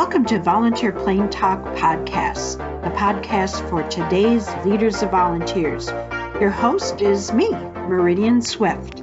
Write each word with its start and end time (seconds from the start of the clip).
Welcome 0.00 0.24
to 0.24 0.38
Volunteer 0.38 0.92
Plain 0.92 1.28
Talk 1.28 1.62
Podcast, 1.76 2.56
the 2.82 2.88
podcast 2.88 3.68
for 3.68 3.86
today's 3.90 4.48
leaders 4.64 5.02
of 5.02 5.10
volunteers. 5.10 5.88
Your 6.40 6.48
host 6.48 7.02
is 7.02 7.34
me, 7.34 7.50
Meridian 7.50 8.40
Swift. 8.40 8.99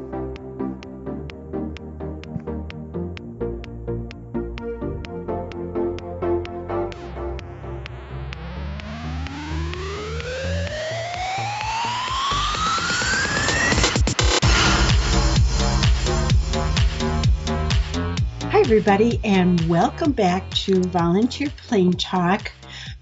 Everybody, 18.87 19.19
and 19.25 19.59
welcome 19.67 20.13
back 20.13 20.49
to 20.51 20.81
Volunteer 20.81 21.51
Plain 21.57 21.91
Talk. 21.91 22.53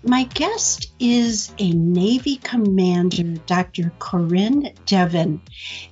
My 0.04 0.24
guest 0.24 0.92
is 1.00 1.54
a 1.60 1.74
Navy 1.74 2.38
Commander, 2.38 3.40
Dr. 3.46 3.94
Corinne 4.00 4.74
Devon. 4.88 5.44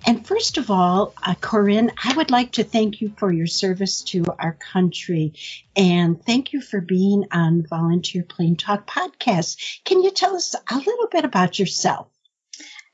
And 0.07 0.25
first 0.25 0.57
of 0.57 0.71
all, 0.71 1.13
uh, 1.21 1.35
Corinne, 1.39 1.91
I 2.03 2.15
would 2.15 2.31
like 2.31 2.53
to 2.53 2.63
thank 2.63 3.01
you 3.01 3.13
for 3.17 3.31
your 3.31 3.45
service 3.45 4.01
to 4.05 4.25
our 4.39 4.53
country 4.53 5.33
and 5.75 6.19
thank 6.25 6.53
you 6.53 6.61
for 6.61 6.81
being 6.81 7.25
on 7.31 7.63
Volunteer 7.67 8.23
Plain 8.23 8.55
Talk 8.55 8.87
podcast. 8.87 9.83
Can 9.85 10.01
you 10.01 10.09
tell 10.09 10.35
us 10.35 10.55
a 10.71 10.75
little 10.75 11.07
bit 11.11 11.23
about 11.23 11.59
yourself? 11.59 12.07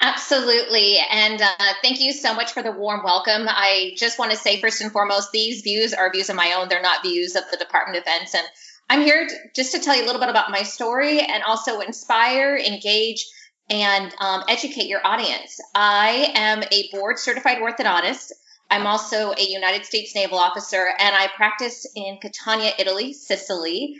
Absolutely. 0.02 0.98
And 1.12 1.42
uh, 1.42 1.74
thank 1.82 2.00
you 2.00 2.14
so 2.14 2.34
much 2.34 2.54
for 2.54 2.64
the 2.64 2.72
warm 2.72 3.04
welcome. 3.04 3.48
I 3.48 3.94
just 3.98 4.18
want 4.18 4.32
to 4.32 4.38
say, 4.38 4.62
first 4.62 4.82
and 4.82 4.92
foremost, 4.92 5.32
these 5.34 5.62
views 5.62 5.94
are 5.94 6.12
views 6.12 6.30
of 6.30 6.38
my 6.38 6.54
own. 6.54 6.70
They're 6.70 6.82
not 6.82 7.04
views 7.04 7.36
of 7.36 7.44
the 7.52 7.58
Department 7.58 7.98
of 7.98 8.06
Defense. 8.06 8.34
And 8.34 8.46
I'm 8.90 9.02
here 9.02 9.28
to, 9.28 9.36
just 9.54 9.74
to 9.74 9.80
tell 9.80 9.98
you 9.98 10.04
a 10.04 10.08
little 10.08 10.22
bit 10.22 10.30
about 10.30 10.52
my 10.52 10.64
story 10.64 11.20
and 11.20 11.44
also 11.44 11.82
inspire, 11.82 12.56
engage, 12.56 13.28
and 13.70 14.14
um, 14.20 14.44
educate 14.48 14.88
your 14.88 15.06
audience. 15.06 15.60
I 15.76 16.32
am 16.34 16.64
a 16.64 16.90
board 16.92 17.20
certified 17.20 17.58
orthodontist. 17.58 18.32
I'm 18.72 18.88
also 18.88 19.34
a 19.34 19.42
United 19.42 19.86
States 19.86 20.16
Naval 20.16 20.40
officer, 20.40 20.88
and 20.98 21.16
I 21.16 21.28
practice 21.36 21.86
in 21.96 22.20
Catania, 22.22 22.72
Italy, 22.80 23.14
Sicily. 23.14 23.98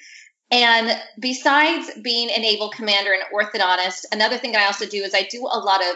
And 0.52 1.00
besides 1.20 1.92
being 2.02 2.30
a 2.30 2.40
naval 2.40 2.70
commander 2.72 3.14
and 3.14 3.24
orthodontist, 3.34 4.06
another 4.12 4.38
thing 4.38 4.56
I 4.56 4.66
also 4.66 4.86
do 4.86 5.04
is 5.04 5.14
I 5.14 5.28
do 5.30 5.42
a 5.42 5.60
lot 5.60 5.82
of 5.82 5.96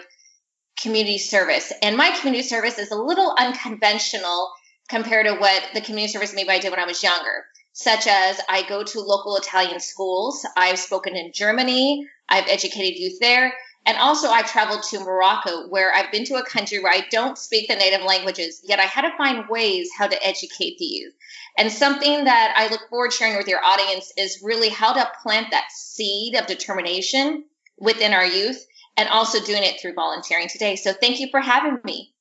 community 0.81 1.17
service. 1.17 1.71
And 1.81 1.97
my 1.97 2.11
community 2.19 2.43
service 2.43 2.77
is 2.77 2.91
a 2.91 2.95
little 2.95 3.35
unconventional 3.37 4.51
compared 4.89 5.25
to 5.25 5.35
what 5.35 5.63
the 5.73 5.81
community 5.81 6.13
service 6.13 6.33
maybe 6.35 6.49
I 6.49 6.59
did 6.59 6.71
when 6.71 6.79
I 6.79 6.85
was 6.85 7.01
younger, 7.01 7.45
such 7.71 8.05
as 8.05 8.39
I 8.47 8.67
go 8.67 8.83
to 8.83 8.99
local 8.99 9.37
Italian 9.37 9.79
schools. 9.79 10.45
I've 10.55 10.79
spoken 10.79 11.15
in 11.15 11.31
Germany. 11.33 12.07
I've 12.29 12.47
educated 12.47 12.99
youth 12.99 13.19
there. 13.19 13.53
And 13.85 13.97
also 13.97 14.29
I've 14.29 14.49
traveled 14.49 14.83
to 14.83 14.99
Morocco 14.99 15.67
where 15.67 15.93
I've 15.93 16.11
been 16.11 16.25
to 16.25 16.35
a 16.35 16.45
country 16.45 16.79
where 16.79 16.93
I 16.93 17.05
don't 17.11 17.37
speak 17.37 17.67
the 17.67 17.75
native 17.75 18.01
languages, 18.01 18.61
yet 18.63 18.79
I 18.79 18.83
had 18.83 19.01
to 19.01 19.17
find 19.17 19.49
ways 19.49 19.89
how 19.97 20.07
to 20.07 20.25
educate 20.25 20.77
the 20.77 20.85
youth. 20.85 21.13
And 21.57 21.71
something 21.71 22.23
that 22.23 22.53
I 22.55 22.69
look 22.69 22.89
forward 22.89 23.11
to 23.11 23.17
sharing 23.17 23.37
with 23.37 23.47
your 23.47 23.63
audience 23.63 24.13
is 24.17 24.41
really 24.41 24.69
how 24.69 24.93
to 24.93 25.11
plant 25.21 25.51
that 25.51 25.71
seed 25.71 26.35
of 26.35 26.47
determination 26.47 27.45
within 27.77 28.13
our 28.13 28.25
youth 28.25 28.65
and 28.95 29.09
also 29.09 29.43
doing 29.43 29.63
it 29.63 29.81
through 29.81 29.93
volunteering 29.93 30.47
today. 30.47 30.75
So 30.75 30.93
thank 30.93 31.19
you 31.19 31.27
for 31.29 31.39
having 31.39 31.79
me. 31.83 32.13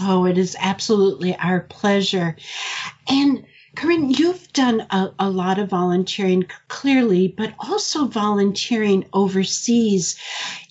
Oh, 0.00 0.24
it 0.24 0.38
is 0.38 0.56
absolutely 0.58 1.36
our 1.36 1.60
pleasure. 1.60 2.36
And 3.08 3.44
Corinne, 3.74 4.10
you've 4.10 4.52
done 4.52 4.86
a, 4.90 5.12
a, 5.18 5.30
lot 5.30 5.58
of 5.58 5.70
volunteering 5.70 6.46
clearly, 6.68 7.28
but 7.28 7.54
also 7.58 8.06
volunteering 8.06 9.06
overseas. 9.12 10.16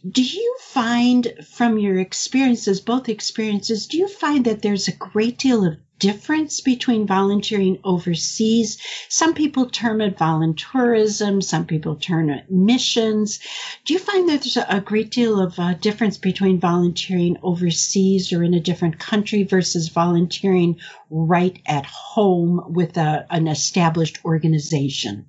Do 0.08 0.24
you 0.24 0.58
find 0.60 1.34
from 1.50 1.80
your 1.80 1.98
experiences, 1.98 2.80
both 2.80 3.10
experiences, 3.10 3.88
do 3.88 3.98
you 3.98 4.08
find 4.08 4.46
that 4.46 4.62
there's 4.62 4.88
a 4.88 4.96
great 4.96 5.40
deal 5.40 5.66
of 5.66 5.78
difference 6.02 6.62
between 6.62 7.06
volunteering 7.06 7.78
overseas. 7.84 8.80
Some 9.08 9.36
people 9.36 9.68
term 9.68 10.02
it 10.02 10.18
voluntourism, 10.18 11.44
some 11.44 11.68
people 11.68 11.96
term 11.96 12.32
it 12.32 12.50
missions. 12.50 13.40
Do 13.86 13.94
you 13.94 14.00
find 14.00 14.28
that 14.28 14.42
there's 14.42 14.58
a 14.58 14.82
great 14.82 15.12
deal 15.12 15.40
of 15.40 15.58
uh, 15.60 15.76
difference 15.76 16.18
between 16.18 16.60
volunteering 16.60 17.38
overseas 17.44 18.34
or 18.34 18.44
in 18.44 18.56
a 18.56 18.60
different 18.60 18.98
country 18.98 19.44
versus 19.44 19.90
volunteering 19.90 20.80
right 21.12 21.62
at 21.68 21.86
home 21.86 22.74
with 22.74 22.98
a, 22.98 23.28
an 23.30 23.48
established 23.48 24.26
organization? 24.26 25.28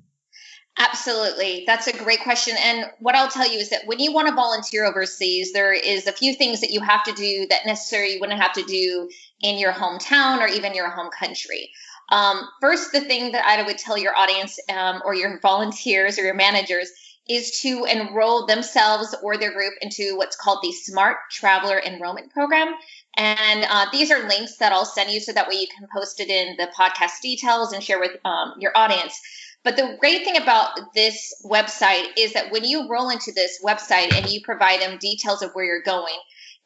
Absolutely. 0.78 1.64
That's 1.66 1.86
a 1.86 1.92
great 1.92 2.20
question. 2.22 2.56
And 2.58 2.86
what 2.98 3.14
I'll 3.14 3.28
tell 3.28 3.50
you 3.50 3.58
is 3.58 3.70
that 3.70 3.86
when 3.86 4.00
you 4.00 4.12
want 4.12 4.28
to 4.28 4.34
volunteer 4.34 4.86
overseas, 4.86 5.52
there 5.52 5.72
is 5.72 6.06
a 6.06 6.12
few 6.12 6.34
things 6.34 6.62
that 6.62 6.70
you 6.70 6.80
have 6.80 7.04
to 7.04 7.12
do 7.12 7.46
that 7.50 7.66
necessarily 7.66 8.14
you 8.14 8.20
wouldn't 8.20 8.40
have 8.40 8.54
to 8.54 8.62
do 8.62 9.10
in 9.42 9.58
your 9.58 9.72
hometown 9.72 10.40
or 10.40 10.46
even 10.46 10.74
your 10.74 10.88
home 10.88 11.10
country. 11.10 11.70
Um, 12.08 12.48
first, 12.60 12.92
the 12.92 13.00
thing 13.00 13.32
that 13.32 13.44
I 13.44 13.62
would 13.62 13.78
tell 13.78 13.98
your 13.98 14.16
audience 14.16 14.58
um, 14.74 15.02
or 15.04 15.14
your 15.14 15.38
volunteers 15.40 16.18
or 16.18 16.22
your 16.22 16.34
managers 16.34 16.90
is 17.28 17.60
to 17.60 17.84
enroll 17.84 18.46
themselves 18.46 19.14
or 19.22 19.36
their 19.36 19.52
group 19.52 19.74
into 19.80 20.16
what's 20.16 20.36
called 20.36 20.58
the 20.62 20.72
Smart 20.72 21.18
Traveler 21.30 21.80
Enrollment 21.80 22.32
Program. 22.32 22.74
And 23.16 23.64
uh, 23.68 23.86
these 23.92 24.10
are 24.10 24.26
links 24.26 24.56
that 24.56 24.72
I'll 24.72 24.84
send 24.84 25.10
you 25.10 25.20
so 25.20 25.32
that 25.32 25.48
way 25.48 25.56
you 25.56 25.66
can 25.76 25.86
post 25.94 26.18
it 26.20 26.28
in 26.28 26.56
the 26.56 26.68
podcast 26.76 27.20
details 27.22 27.72
and 27.72 27.82
share 27.82 28.00
with 28.00 28.16
um, 28.24 28.54
your 28.58 28.72
audience. 28.74 29.20
But 29.64 29.76
the 29.76 29.96
great 30.00 30.24
thing 30.24 30.36
about 30.36 30.70
this 30.94 31.32
website 31.44 32.06
is 32.16 32.32
that 32.32 32.50
when 32.50 32.64
you 32.64 32.88
roll 32.88 33.10
into 33.10 33.32
this 33.32 33.60
website 33.64 34.12
and 34.12 34.28
you 34.28 34.40
provide 34.42 34.80
them 34.80 34.98
details 34.98 35.42
of 35.42 35.52
where 35.52 35.64
you're 35.64 35.82
going, 35.82 36.18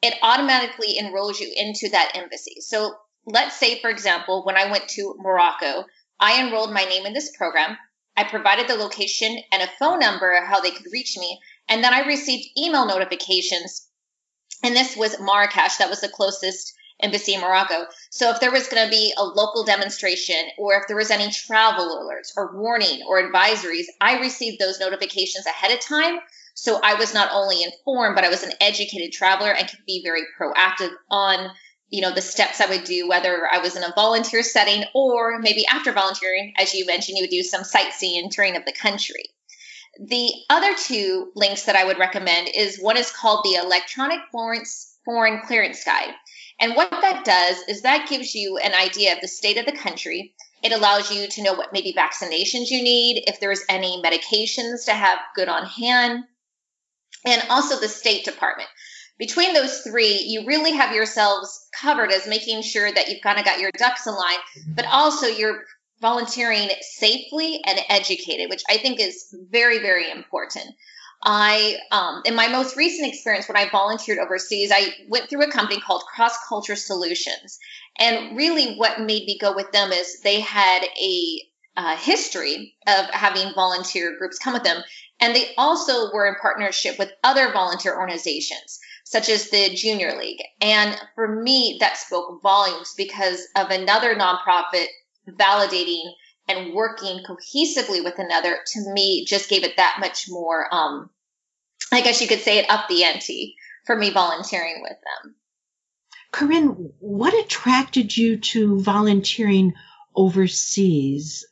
it 0.02 0.14
automatically 0.22 0.98
enrolls 0.98 1.38
you 1.38 1.52
into 1.54 1.90
that 1.90 2.12
embassy. 2.14 2.56
So 2.60 2.94
let's 3.26 3.56
say, 3.56 3.80
for 3.80 3.90
example, 3.90 4.44
when 4.44 4.56
I 4.56 4.70
went 4.70 4.88
to 4.90 5.14
Morocco, 5.18 5.84
I 6.18 6.42
enrolled 6.42 6.72
my 6.72 6.84
name 6.84 7.04
in 7.04 7.12
this 7.12 7.36
program. 7.36 7.76
I 8.16 8.24
provided 8.24 8.66
the 8.66 8.76
location 8.76 9.38
and 9.52 9.62
a 9.62 9.70
phone 9.78 9.98
number 9.98 10.40
how 10.42 10.60
they 10.60 10.70
could 10.70 10.86
reach 10.90 11.18
me. 11.18 11.38
And 11.68 11.84
then 11.84 11.92
I 11.92 12.06
received 12.06 12.48
email 12.56 12.86
notifications. 12.86 13.86
And 14.62 14.74
this 14.74 14.96
was 14.96 15.20
Marrakesh. 15.20 15.76
That 15.76 15.90
was 15.90 16.00
the 16.00 16.08
closest 16.08 16.72
embassy 17.00 17.34
in 17.34 17.40
Morocco. 17.40 17.86
So 18.10 18.30
if 18.30 18.40
there 18.40 18.50
was 18.50 18.68
going 18.68 18.84
to 18.84 18.90
be 18.90 19.12
a 19.16 19.24
local 19.24 19.64
demonstration 19.64 20.36
or 20.58 20.74
if 20.74 20.86
there 20.88 20.96
was 20.96 21.10
any 21.10 21.30
travel 21.30 21.86
alerts 21.86 22.32
or 22.36 22.56
warning 22.56 23.02
or 23.06 23.22
advisories, 23.22 23.86
I 24.00 24.20
received 24.20 24.58
those 24.58 24.80
notifications 24.80 25.46
ahead 25.46 25.72
of 25.72 25.80
time. 25.80 26.18
So 26.54 26.80
I 26.82 26.94
was 26.94 27.12
not 27.12 27.30
only 27.32 27.62
informed, 27.62 28.14
but 28.14 28.24
I 28.24 28.30
was 28.30 28.42
an 28.42 28.52
educated 28.60 29.12
traveler 29.12 29.52
and 29.52 29.68
could 29.68 29.84
be 29.86 30.02
very 30.02 30.22
proactive 30.40 30.90
on, 31.10 31.50
you 31.90 32.00
know, 32.00 32.14
the 32.14 32.22
steps 32.22 32.60
I 32.60 32.70
would 32.70 32.84
do, 32.84 33.08
whether 33.08 33.46
I 33.50 33.58
was 33.58 33.76
in 33.76 33.84
a 33.84 33.92
volunteer 33.94 34.42
setting 34.42 34.84
or 34.94 35.38
maybe 35.38 35.66
after 35.66 35.92
volunteering, 35.92 36.54
as 36.56 36.72
you 36.72 36.86
mentioned, 36.86 37.18
you 37.18 37.24
would 37.24 37.30
do 37.30 37.42
some 37.42 37.62
sightseeing 37.62 38.30
touring 38.30 38.56
of 38.56 38.64
the 38.64 38.72
country. 38.72 39.24
The 39.98 40.30
other 40.50 40.74
two 40.74 41.30
links 41.34 41.64
that 41.64 41.76
I 41.76 41.84
would 41.84 41.98
recommend 41.98 42.48
is 42.54 42.78
one 42.78 42.96
is 42.96 43.10
called 43.10 43.44
the 43.44 43.54
Electronic 43.54 44.20
Florence 44.30 44.94
Foreign 45.04 45.40
Clearance 45.46 45.84
Guide. 45.84 46.14
And 46.58 46.74
what 46.74 46.90
that 46.90 47.24
does 47.24 47.58
is 47.68 47.82
that 47.82 48.08
gives 48.08 48.34
you 48.34 48.56
an 48.56 48.72
idea 48.74 49.14
of 49.14 49.20
the 49.20 49.28
state 49.28 49.58
of 49.58 49.66
the 49.66 49.76
country. 49.76 50.34
It 50.62 50.72
allows 50.72 51.12
you 51.12 51.28
to 51.28 51.42
know 51.42 51.52
what 51.52 51.72
maybe 51.72 51.92
vaccinations 51.92 52.70
you 52.70 52.82
need, 52.82 53.24
if 53.26 53.40
there's 53.40 53.62
any 53.68 54.02
medications 54.02 54.86
to 54.86 54.92
have 54.92 55.18
good 55.34 55.48
on 55.48 55.66
hand, 55.66 56.24
and 57.24 57.42
also 57.50 57.78
the 57.78 57.88
State 57.88 58.24
Department. 58.24 58.68
Between 59.18 59.54
those 59.54 59.80
three, 59.80 60.24
you 60.26 60.46
really 60.46 60.72
have 60.72 60.94
yourselves 60.94 61.68
covered 61.78 62.10
as 62.10 62.26
making 62.26 62.62
sure 62.62 62.90
that 62.90 63.08
you've 63.08 63.22
kind 63.22 63.38
of 63.38 63.44
got 63.44 63.60
your 63.60 63.70
ducks 63.78 64.06
in 64.06 64.14
line, 64.14 64.38
but 64.74 64.86
also 64.86 65.26
you're 65.26 65.62
volunteering 66.00 66.68
safely 66.80 67.60
and 67.64 67.80
educated, 67.88 68.50
which 68.50 68.62
I 68.68 68.76
think 68.78 69.00
is 69.00 69.34
very, 69.50 69.78
very 69.78 70.10
important. 70.10 70.66
I, 71.22 71.76
um, 71.90 72.22
in 72.24 72.34
my 72.34 72.48
most 72.48 72.76
recent 72.76 73.12
experience 73.12 73.48
when 73.48 73.56
I 73.56 73.68
volunteered 73.68 74.18
overseas, 74.18 74.70
I 74.72 74.94
went 75.08 75.28
through 75.28 75.44
a 75.44 75.50
company 75.50 75.80
called 75.80 76.04
Cross 76.04 76.36
Culture 76.48 76.76
Solutions. 76.76 77.58
And 77.98 78.36
really 78.36 78.76
what 78.76 79.00
made 79.00 79.26
me 79.26 79.38
go 79.40 79.54
with 79.54 79.72
them 79.72 79.92
is 79.92 80.20
they 80.20 80.40
had 80.40 80.84
a 80.84 81.42
uh, 81.76 81.96
history 81.96 82.74
of 82.86 83.06
having 83.10 83.52
volunteer 83.54 84.16
groups 84.18 84.38
come 84.38 84.54
with 84.54 84.64
them. 84.64 84.82
And 85.20 85.34
they 85.34 85.54
also 85.56 86.12
were 86.12 86.26
in 86.26 86.34
partnership 86.40 86.98
with 86.98 87.12
other 87.24 87.52
volunteer 87.52 87.96
organizations, 87.96 88.78
such 89.04 89.28
as 89.28 89.50
the 89.50 89.74
Junior 89.74 90.16
League. 90.18 90.42
And 90.60 90.98
for 91.14 91.42
me, 91.42 91.78
that 91.80 91.96
spoke 91.96 92.42
volumes 92.42 92.94
because 92.96 93.46
of 93.56 93.70
another 93.70 94.14
nonprofit 94.14 94.86
validating 95.28 96.02
and 96.48 96.74
working 96.74 97.24
cohesively 97.24 98.02
with 98.02 98.18
another 98.18 98.58
to 98.66 98.92
me 98.92 99.24
just 99.24 99.48
gave 99.48 99.64
it 99.64 99.76
that 99.76 99.98
much 100.00 100.26
more 100.28 100.72
um, 100.72 101.10
I 101.92 102.00
guess 102.00 102.20
you 102.20 102.28
could 102.28 102.40
say 102.40 102.58
it 102.58 102.70
up 102.70 102.88
the 102.88 103.04
ante 103.04 103.56
for 103.84 103.96
me 103.96 104.10
volunteering 104.10 104.82
with 104.82 104.92
them. 104.92 105.34
Corinne, 106.32 106.92
what 106.98 107.32
attracted 107.34 108.16
you 108.16 108.38
to 108.38 108.80
volunteering 108.80 109.74
overseas? 110.14 111.46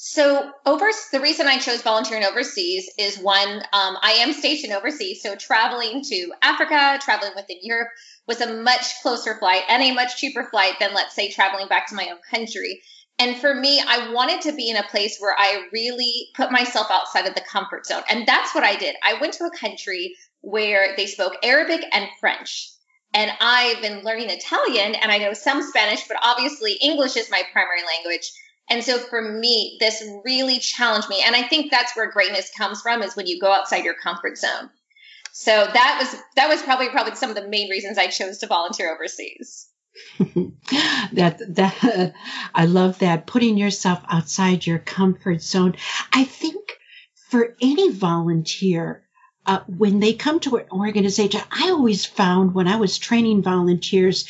So, 0.00 0.52
over 0.64 0.86
the 1.12 1.20
reason 1.20 1.48
I 1.48 1.58
chose 1.58 1.82
volunteering 1.82 2.24
overseas 2.24 2.88
is 2.96 3.18
one, 3.18 3.48
um, 3.72 3.98
I 4.00 4.18
am 4.20 4.32
stationed 4.32 4.72
overseas. 4.72 5.20
So, 5.22 5.34
traveling 5.34 6.02
to 6.04 6.32
Africa, 6.40 6.98
traveling 7.02 7.32
within 7.34 7.58
Europe 7.62 7.88
was 8.28 8.40
a 8.40 8.62
much 8.62 9.02
closer 9.02 9.36
flight 9.38 9.62
and 9.68 9.82
a 9.82 9.92
much 9.92 10.16
cheaper 10.16 10.44
flight 10.44 10.74
than, 10.78 10.94
let's 10.94 11.16
say, 11.16 11.30
traveling 11.30 11.66
back 11.66 11.88
to 11.88 11.96
my 11.96 12.08
own 12.10 12.20
country. 12.30 12.80
And 13.18 13.36
for 13.36 13.52
me, 13.52 13.82
I 13.86 14.12
wanted 14.12 14.42
to 14.42 14.52
be 14.52 14.70
in 14.70 14.76
a 14.76 14.84
place 14.84 15.18
where 15.18 15.34
I 15.36 15.66
really 15.72 16.28
put 16.36 16.52
myself 16.52 16.86
outside 16.90 17.26
of 17.26 17.34
the 17.34 17.40
comfort 17.40 17.84
zone. 17.84 18.02
And 18.08 18.26
that's 18.26 18.54
what 18.54 18.62
I 18.62 18.76
did. 18.76 18.94
I 19.02 19.20
went 19.20 19.32
to 19.34 19.44
a 19.44 19.56
country 19.56 20.14
where 20.40 20.94
they 20.96 21.06
spoke 21.06 21.34
Arabic 21.42 21.84
and 21.92 22.08
French. 22.20 22.70
And 23.12 23.30
I've 23.40 23.80
been 23.80 24.04
learning 24.04 24.30
Italian 24.30 24.94
and 24.94 25.10
I 25.10 25.18
know 25.18 25.32
some 25.32 25.62
Spanish, 25.62 26.06
but 26.06 26.18
obviously 26.22 26.74
English 26.74 27.16
is 27.16 27.30
my 27.30 27.42
primary 27.52 27.80
language. 27.96 28.30
And 28.70 28.84
so 28.84 28.98
for 28.98 29.22
me, 29.22 29.78
this 29.80 30.04
really 30.24 30.58
challenged 30.58 31.08
me. 31.08 31.22
And 31.24 31.34
I 31.34 31.42
think 31.42 31.70
that's 31.70 31.96
where 31.96 32.10
greatness 32.10 32.50
comes 32.56 32.82
from 32.82 33.02
is 33.02 33.16
when 33.16 33.26
you 33.26 33.40
go 33.40 33.50
outside 33.50 33.84
your 33.84 33.94
comfort 33.94 34.36
zone. 34.36 34.70
So 35.32 35.52
that 35.52 35.98
was 36.00 36.20
that 36.36 36.48
was 36.48 36.62
probably 36.62 36.90
probably 36.90 37.14
some 37.14 37.30
of 37.30 37.36
the 37.36 37.48
main 37.48 37.70
reasons 37.70 37.96
I 37.96 38.08
chose 38.08 38.38
to 38.38 38.46
volunteer 38.46 38.92
overseas. 38.92 39.68
that 41.12 41.40
that 41.54 42.14
I 42.54 42.66
love 42.66 42.98
that 43.00 43.26
putting 43.26 43.56
yourself 43.56 44.02
outside 44.08 44.66
your 44.66 44.78
comfort 44.78 45.42
zone. 45.42 45.76
I 46.12 46.24
think 46.24 46.78
for 47.28 47.56
any 47.60 47.90
volunteer, 47.90 49.04
uh, 49.46 49.60
when 49.66 50.00
they 50.00 50.12
come 50.14 50.40
to 50.40 50.56
an 50.56 50.66
organization, 50.70 51.40
I 51.50 51.70
always 51.70 52.04
found 52.04 52.54
when 52.54 52.68
I 52.68 52.76
was 52.76 52.98
training 52.98 53.42
volunteers 53.42 54.28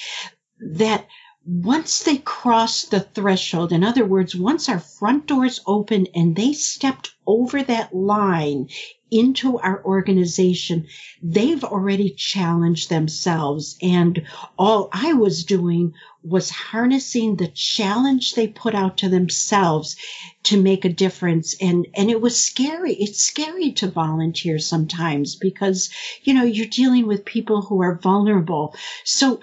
that 0.61 1.07
once 1.45 2.01
they 2.01 2.19
cross 2.19 2.85
the 2.85 3.01
threshold, 3.01 3.73
in 3.73 3.83
other 3.83 4.05
words, 4.05 4.37
once 4.37 4.69
our 4.69 4.79
front 4.79 5.27
doors 5.27 5.61
open 5.67 6.07
and 6.15 6.37
they 6.37 6.53
stepped 6.53 7.15
over 7.27 7.63
that 7.63 7.95
line 7.95 8.69
into 9.11 9.59
our 9.59 9.83
organization, 9.85 10.87
they've 11.23 11.65
already 11.65 12.11
challenged 12.11 12.89
themselves. 12.89 13.77
And 13.83 14.27
all 14.59 14.89
I 14.93 15.15
was 15.15 15.45
doing 15.45 15.95
was 16.23 16.51
harnessing 16.51 17.37
the 17.37 17.49
challenge 17.49 18.35
they 18.35 18.49
put 18.49 18.75
out 18.75 18.99
to 18.99 19.09
themselves 19.09 19.97
to 20.45 20.61
make 20.61 20.85
a 20.85 20.93
difference. 20.93 21.57
And, 21.61 21.87
and 21.95 22.11
it 22.11 22.21
was 22.21 22.43
scary. 22.43 22.93
It's 22.93 23.23
scary 23.23 23.73
to 23.75 23.89
volunteer 23.89 24.59
sometimes 24.59 25.37
because, 25.37 25.91
you 26.23 26.35
know, 26.35 26.45
you're 26.45 26.67
dealing 26.67 27.07
with 27.07 27.25
people 27.25 27.63
who 27.63 27.83
are 27.83 27.99
vulnerable. 27.99 28.75
So 29.05 29.41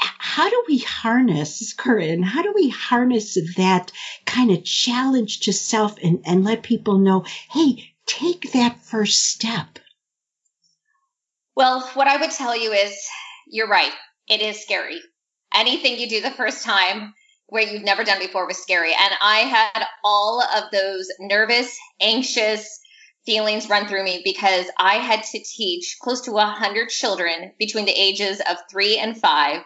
how 0.00 0.48
do 0.48 0.64
we 0.68 0.78
harness, 0.78 1.74
Corinne, 1.74 2.22
how 2.22 2.42
do 2.42 2.52
we 2.54 2.70
harness 2.70 3.36
that 3.56 3.92
kind 4.24 4.50
of 4.50 4.64
challenge 4.64 5.40
to 5.40 5.52
self 5.52 5.96
and, 6.02 6.22
and 6.24 6.44
let 6.44 6.62
people 6.62 6.98
know, 6.98 7.24
hey, 7.50 7.89
take 8.10 8.52
that 8.52 8.80
first 8.82 9.30
step? 9.30 9.78
Well, 11.56 11.88
what 11.94 12.08
I 12.08 12.16
would 12.16 12.30
tell 12.30 12.56
you 12.56 12.72
is 12.72 12.92
you're 13.46 13.68
right. 13.68 13.92
It 14.28 14.40
is 14.40 14.62
scary. 14.62 15.00
Anything 15.54 15.98
you 15.98 16.08
do 16.08 16.20
the 16.20 16.30
first 16.30 16.64
time 16.64 17.14
where 17.48 17.62
you've 17.62 17.82
never 17.82 18.04
done 18.04 18.20
before 18.20 18.46
was 18.46 18.58
scary. 18.58 18.92
And 18.92 19.14
I 19.20 19.40
had 19.40 19.84
all 20.04 20.42
of 20.42 20.70
those 20.72 21.08
nervous, 21.18 21.76
anxious 22.00 22.78
feelings 23.26 23.68
run 23.68 23.86
through 23.86 24.04
me 24.04 24.22
because 24.24 24.66
I 24.78 24.94
had 24.94 25.24
to 25.24 25.42
teach 25.42 25.96
close 26.00 26.22
to 26.22 26.32
100 26.32 26.88
children 26.88 27.52
between 27.58 27.84
the 27.84 27.92
ages 27.92 28.40
of 28.48 28.56
three 28.70 28.98
and 28.98 29.16
five 29.16 29.62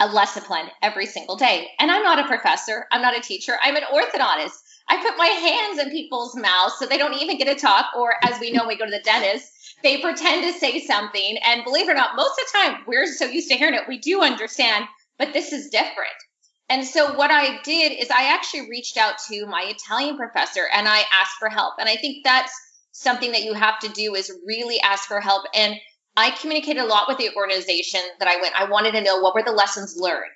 a 0.00 0.06
lesson 0.06 0.42
plan 0.42 0.68
every 0.82 1.06
single 1.06 1.36
day. 1.36 1.68
And 1.78 1.90
I'm 1.90 2.02
not 2.02 2.18
a 2.18 2.26
professor, 2.26 2.86
I'm 2.90 3.02
not 3.02 3.16
a 3.16 3.20
teacher, 3.20 3.56
I'm 3.62 3.76
an 3.76 3.84
orthodontist. 3.92 4.58
I 4.88 4.96
put 5.02 5.16
my 5.16 5.26
hands 5.26 5.78
in 5.78 5.90
people's 5.90 6.36
mouths 6.36 6.74
so 6.78 6.86
they 6.86 6.98
don't 6.98 7.20
even 7.20 7.38
get 7.38 7.46
to 7.46 7.54
talk, 7.54 7.86
or 7.96 8.14
as 8.24 8.38
we 8.40 8.52
know, 8.52 8.66
we 8.66 8.76
go 8.76 8.84
to 8.84 8.90
the 8.90 9.00
dentist, 9.00 9.50
they 9.82 10.00
pretend 10.00 10.44
to 10.44 10.58
say 10.58 10.80
something. 10.84 11.38
And 11.44 11.64
believe 11.64 11.88
it 11.88 11.92
or 11.92 11.94
not, 11.94 12.16
most 12.16 12.38
of 12.38 12.46
the 12.46 12.58
time 12.58 12.84
we're 12.86 13.06
so 13.06 13.24
used 13.24 13.48
to 13.50 13.56
hearing 13.56 13.74
it, 13.74 13.88
we 13.88 13.98
do 13.98 14.22
understand, 14.22 14.84
but 15.18 15.32
this 15.32 15.52
is 15.52 15.70
different. 15.70 16.12
And 16.68 16.86
so 16.86 17.14
what 17.14 17.30
I 17.30 17.60
did 17.62 17.92
is 17.92 18.10
I 18.10 18.32
actually 18.32 18.68
reached 18.70 18.96
out 18.96 19.14
to 19.28 19.46
my 19.46 19.64
Italian 19.68 20.16
professor 20.16 20.62
and 20.72 20.88
I 20.88 21.00
asked 21.20 21.36
for 21.38 21.48
help. 21.48 21.74
And 21.78 21.88
I 21.88 21.96
think 21.96 22.24
that's 22.24 22.52
something 22.92 23.32
that 23.32 23.42
you 23.42 23.52
have 23.54 23.78
to 23.80 23.88
do 23.88 24.14
is 24.14 24.32
really 24.46 24.80
ask 24.80 25.04
for 25.06 25.20
help. 25.20 25.44
And 25.54 25.74
I 26.16 26.30
communicated 26.30 26.80
a 26.80 26.86
lot 26.86 27.08
with 27.08 27.18
the 27.18 27.30
organization 27.36 28.00
that 28.18 28.28
I 28.28 28.40
went. 28.40 28.54
I 28.54 28.70
wanted 28.70 28.92
to 28.92 29.02
know 29.02 29.20
what 29.20 29.34
were 29.34 29.42
the 29.42 29.52
lessons 29.52 29.96
learned. 29.98 30.30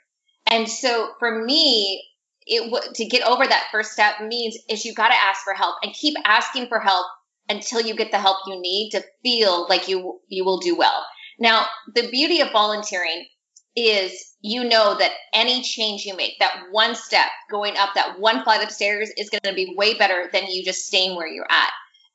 And 0.46 0.68
so 0.68 1.10
for 1.18 1.44
me, 1.44 2.02
it 2.46 2.94
to 2.94 3.04
get 3.04 3.26
over 3.26 3.46
that 3.46 3.68
first 3.72 3.92
step 3.92 4.20
means 4.26 4.56
is 4.68 4.84
you 4.84 4.94
got 4.94 5.08
to 5.08 5.14
ask 5.14 5.42
for 5.42 5.54
help 5.54 5.76
and 5.82 5.92
keep 5.92 6.16
asking 6.24 6.68
for 6.68 6.78
help 6.78 7.06
until 7.48 7.80
you 7.80 7.94
get 7.94 8.10
the 8.10 8.18
help 8.18 8.38
you 8.46 8.60
need 8.60 8.90
to 8.90 9.04
feel 9.22 9.66
like 9.68 9.88
you 9.88 10.20
you 10.28 10.44
will 10.44 10.58
do 10.58 10.76
well. 10.76 11.04
Now, 11.38 11.66
the 11.94 12.08
beauty 12.10 12.40
of 12.40 12.52
volunteering 12.52 13.26
is 13.74 14.34
you 14.40 14.64
know 14.64 14.96
that 14.96 15.12
any 15.34 15.62
change 15.62 16.04
you 16.04 16.16
make, 16.16 16.38
that 16.38 16.62
one 16.70 16.94
step 16.94 17.26
going 17.50 17.76
up 17.76 17.90
that 17.94 18.18
one 18.18 18.42
flight 18.42 18.64
of 18.64 18.70
stairs 18.70 19.10
is 19.18 19.28
going 19.28 19.42
to 19.44 19.52
be 19.52 19.74
way 19.76 19.94
better 19.94 20.30
than 20.32 20.46
you 20.46 20.64
just 20.64 20.86
staying 20.86 21.16
where 21.16 21.28
you're 21.28 21.50
at. 21.50 21.70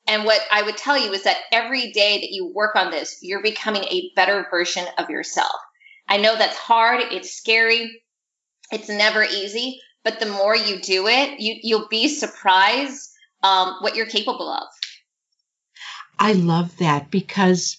And 0.07 0.25
what 0.25 0.42
I 0.51 0.63
would 0.63 0.77
tell 0.77 0.98
you 0.98 1.12
is 1.12 1.24
that 1.24 1.38
every 1.51 1.92
day 1.92 2.19
that 2.19 2.31
you 2.31 2.51
work 2.54 2.75
on 2.75 2.89
this, 2.89 3.19
you're 3.22 3.44
becoming 3.44 3.84
a 3.84 4.12
better 4.16 4.48
version 4.50 4.86
of 4.98 5.10
yourself. 5.10 5.56
I 6.07 6.18
know 6.18 6.36
that's 6.36 6.57
hard. 6.57 7.01
It's 7.12 7.36
scary. 7.36 8.01
It's 8.72 8.89
never 8.89 9.24
easy, 9.24 9.80
but 10.03 10.19
the 10.19 10.25
more 10.25 10.56
you 10.56 10.80
do 10.80 11.07
it, 11.07 11.39
you, 11.39 11.56
you'll 11.62 11.88
be 11.88 12.07
surprised 12.07 13.09
um, 13.44 13.75
what 13.81 13.95
you're 13.95 14.06
capable 14.06 14.50
of. 14.50 14.68
I 16.18 16.33
love 16.33 16.77
that 16.77 17.09
because 17.09 17.77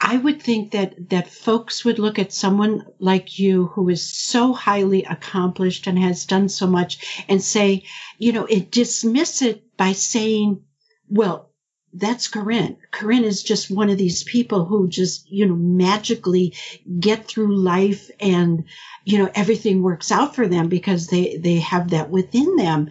I 0.00 0.16
would 0.16 0.42
think 0.42 0.72
that 0.72 1.10
that 1.10 1.30
folks 1.30 1.84
would 1.84 1.98
look 1.98 2.18
at 2.18 2.32
someone 2.32 2.84
like 2.98 3.38
you 3.38 3.66
who 3.68 3.88
is 3.88 4.12
so 4.12 4.52
highly 4.52 5.04
accomplished 5.04 5.86
and 5.86 5.98
has 5.98 6.26
done 6.26 6.48
so 6.48 6.66
much 6.66 7.24
and 7.28 7.42
say, 7.42 7.84
you 8.18 8.32
know, 8.32 8.44
it 8.44 8.70
dismiss 8.70 9.42
it 9.42 9.76
by 9.76 9.92
saying 9.92 10.64
well, 11.08 11.50
that's 11.94 12.28
Corinne. 12.28 12.76
Corinne 12.90 13.24
is 13.24 13.42
just 13.42 13.70
one 13.70 13.88
of 13.88 13.96
these 13.96 14.24
people 14.24 14.64
who 14.64 14.88
just, 14.88 15.30
you 15.30 15.46
know, 15.46 15.54
magically 15.54 16.54
get 16.98 17.26
through 17.28 17.56
life 17.56 18.10
and, 18.18 18.64
you 19.04 19.18
know, 19.18 19.30
everything 19.34 19.82
works 19.82 20.10
out 20.10 20.34
for 20.34 20.48
them 20.48 20.68
because 20.68 21.06
they, 21.06 21.36
they 21.36 21.60
have 21.60 21.90
that 21.90 22.10
within 22.10 22.56
them. 22.56 22.88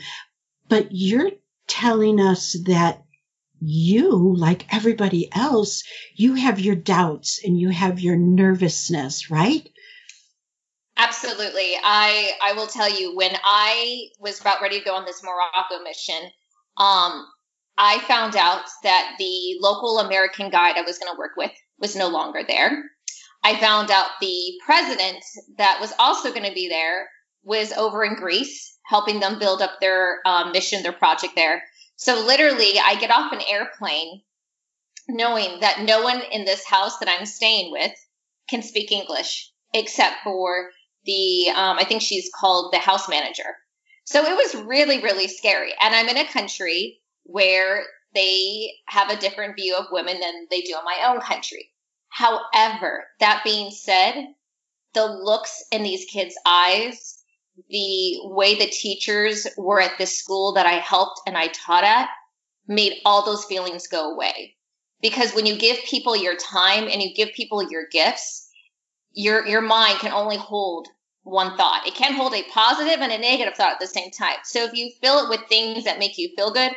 But 0.69 0.87
you're 0.91 1.31
telling 1.67 2.21
us 2.21 2.55
that 2.65 3.03
you, 3.59 4.35
like 4.35 4.73
everybody 4.73 5.29
else, 5.33 5.83
you 6.15 6.35
have 6.35 6.59
your 6.59 6.75
doubts 6.75 7.41
and 7.43 7.59
you 7.59 7.69
have 7.69 7.99
your 7.99 8.15
nervousness, 8.15 9.29
right? 9.29 9.67
Absolutely. 10.95 11.73
I, 11.83 12.31
I 12.41 12.53
will 12.53 12.67
tell 12.67 12.89
you 12.89 13.15
when 13.15 13.35
I 13.43 14.07
was 14.19 14.39
about 14.39 14.61
ready 14.61 14.79
to 14.79 14.85
go 14.85 14.95
on 14.95 15.05
this 15.05 15.23
Morocco 15.23 15.83
mission, 15.83 16.29
um, 16.77 17.27
I 17.77 17.99
found 18.01 18.35
out 18.35 18.63
that 18.83 19.15
the 19.17 19.57
local 19.59 19.99
American 19.99 20.49
guide 20.49 20.75
I 20.77 20.81
was 20.81 20.99
going 20.99 21.11
to 21.11 21.17
work 21.17 21.35
with 21.35 21.51
was 21.79 21.95
no 21.95 22.07
longer 22.07 22.41
there. 22.47 22.83
I 23.43 23.59
found 23.59 23.91
out 23.91 24.09
the 24.21 24.53
president 24.65 25.23
that 25.57 25.79
was 25.81 25.93
also 25.99 26.29
going 26.29 26.45
to 26.45 26.53
be 26.53 26.69
there 26.69 27.09
was 27.43 27.73
over 27.73 28.05
in 28.05 28.15
Greece, 28.15 28.77
helping 28.85 29.19
them 29.19 29.39
build 29.39 29.61
up 29.61 29.79
their 29.81 30.19
um, 30.25 30.51
mission, 30.51 30.81
their 30.81 30.93
project 30.93 31.33
there. 31.35 31.63
So 31.97 32.25
literally, 32.25 32.79
I 32.79 32.95
get 32.99 33.11
off 33.11 33.33
an 33.33 33.41
airplane 33.47 34.21
knowing 35.09 35.59
that 35.59 35.81
no 35.81 36.03
one 36.03 36.21
in 36.31 36.45
this 36.45 36.65
house 36.65 36.99
that 36.99 37.09
I'm 37.09 37.25
staying 37.25 37.71
with 37.71 37.91
can 38.49 38.61
speak 38.61 38.91
English 38.91 39.51
except 39.73 40.17
for 40.23 40.69
the, 41.05 41.49
um, 41.49 41.77
I 41.77 41.83
think 41.83 42.01
she's 42.01 42.29
called 42.33 42.71
the 42.71 42.79
house 42.79 43.09
manager. 43.09 43.57
So 44.05 44.23
it 44.23 44.35
was 44.35 44.63
really, 44.65 45.01
really 45.01 45.27
scary. 45.27 45.71
And 45.81 45.93
I'm 45.93 46.07
in 46.07 46.17
a 46.17 46.31
country 46.31 47.01
where 47.23 47.85
they 48.13 48.71
have 48.87 49.09
a 49.09 49.19
different 49.19 49.55
view 49.55 49.75
of 49.75 49.87
women 49.91 50.19
than 50.19 50.47
they 50.49 50.61
do 50.61 50.75
in 50.77 50.85
my 50.85 51.07
own 51.07 51.19
country. 51.19 51.71
However, 52.09 53.05
that 53.19 53.43
being 53.43 53.71
said, 53.71 54.27
the 54.93 55.05
looks 55.05 55.63
in 55.71 55.83
these 55.83 56.05
kids' 56.05 56.37
eyes, 56.45 57.23
the 57.69 58.19
way 58.25 58.55
the 58.55 58.67
teachers 58.67 59.47
were 59.57 59.81
at 59.81 59.97
this 59.97 60.17
school 60.17 60.53
that 60.53 60.65
I 60.65 60.73
helped 60.73 61.21
and 61.25 61.37
I 61.37 61.47
taught 61.47 61.83
at 61.83 62.09
made 62.67 62.93
all 63.05 63.25
those 63.25 63.45
feelings 63.45 63.87
go 63.87 64.13
away. 64.13 64.55
Because 65.01 65.33
when 65.33 65.45
you 65.45 65.57
give 65.57 65.77
people 65.83 66.15
your 66.15 66.35
time 66.35 66.87
and 66.87 67.01
you 67.01 67.13
give 67.13 67.33
people 67.33 67.69
your 67.69 67.87
gifts, 67.91 68.49
your 69.11 69.45
your 69.45 69.61
mind 69.61 69.99
can 69.99 70.13
only 70.13 70.37
hold 70.37 70.87
one 71.23 71.57
thought. 71.57 71.87
It 71.87 71.95
can't 71.95 72.15
hold 72.15 72.33
a 72.33 72.43
positive 72.43 72.99
and 73.01 73.11
a 73.11 73.17
negative 73.17 73.55
thought 73.55 73.73
at 73.73 73.79
the 73.79 73.87
same 73.87 74.11
time. 74.11 74.37
So 74.43 74.63
if 74.63 74.73
you 74.73 74.91
fill 75.01 75.25
it 75.25 75.29
with 75.29 75.47
things 75.49 75.83
that 75.83 75.99
make 75.99 76.17
you 76.17 76.29
feel 76.35 76.51
good, 76.51 76.71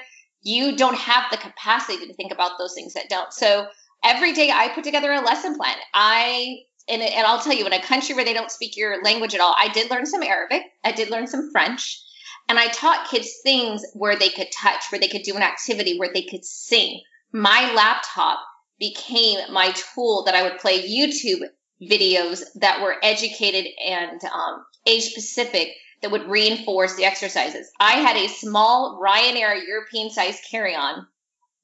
you 0.46 0.76
don't 0.76 0.96
have 0.96 1.24
the 1.32 1.36
capacity 1.36 2.06
to 2.06 2.14
think 2.14 2.32
about 2.32 2.52
those 2.56 2.72
things 2.72 2.94
that 2.94 3.08
don't. 3.08 3.32
So 3.32 3.66
every 4.04 4.32
day 4.32 4.52
I 4.52 4.68
put 4.68 4.84
together 4.84 5.10
a 5.10 5.20
lesson 5.20 5.56
plan. 5.56 5.74
I 5.92 6.58
and, 6.88 7.02
and 7.02 7.26
I'll 7.26 7.40
tell 7.40 7.52
you, 7.52 7.66
in 7.66 7.72
a 7.72 7.82
country 7.82 8.14
where 8.14 8.24
they 8.24 8.32
don't 8.32 8.50
speak 8.50 8.76
your 8.76 9.02
language 9.02 9.34
at 9.34 9.40
all, 9.40 9.56
I 9.58 9.72
did 9.72 9.90
learn 9.90 10.06
some 10.06 10.22
Arabic. 10.22 10.62
I 10.84 10.92
did 10.92 11.10
learn 11.10 11.26
some 11.26 11.50
French. 11.50 12.00
And 12.48 12.60
I 12.60 12.68
taught 12.68 13.08
kids 13.10 13.40
things 13.42 13.84
where 13.94 14.16
they 14.16 14.28
could 14.28 14.52
touch, 14.52 14.84
where 14.92 15.00
they 15.00 15.08
could 15.08 15.24
do 15.24 15.34
an 15.34 15.42
activity, 15.42 15.98
where 15.98 16.12
they 16.14 16.22
could 16.22 16.44
sing. 16.44 17.00
My 17.32 17.72
laptop 17.74 18.38
became 18.78 19.52
my 19.52 19.72
tool 19.72 20.22
that 20.26 20.36
I 20.36 20.44
would 20.44 20.58
play 20.58 20.88
YouTube 20.88 21.42
videos 21.80 22.42
that 22.56 22.82
were 22.82 22.96
educated 23.02 23.66
and 23.84 24.22
um, 24.24 24.64
age 24.86 25.04
specific 25.04 25.72
that 26.02 26.10
would 26.10 26.28
reinforce 26.28 26.94
the 26.96 27.04
exercises. 27.04 27.70
I 27.80 27.92
had 27.92 28.16
a 28.16 28.28
small 28.28 29.00
Ryanair 29.02 29.66
European 29.66 30.10
size 30.10 30.40
carry 30.50 30.74
on 30.74 31.06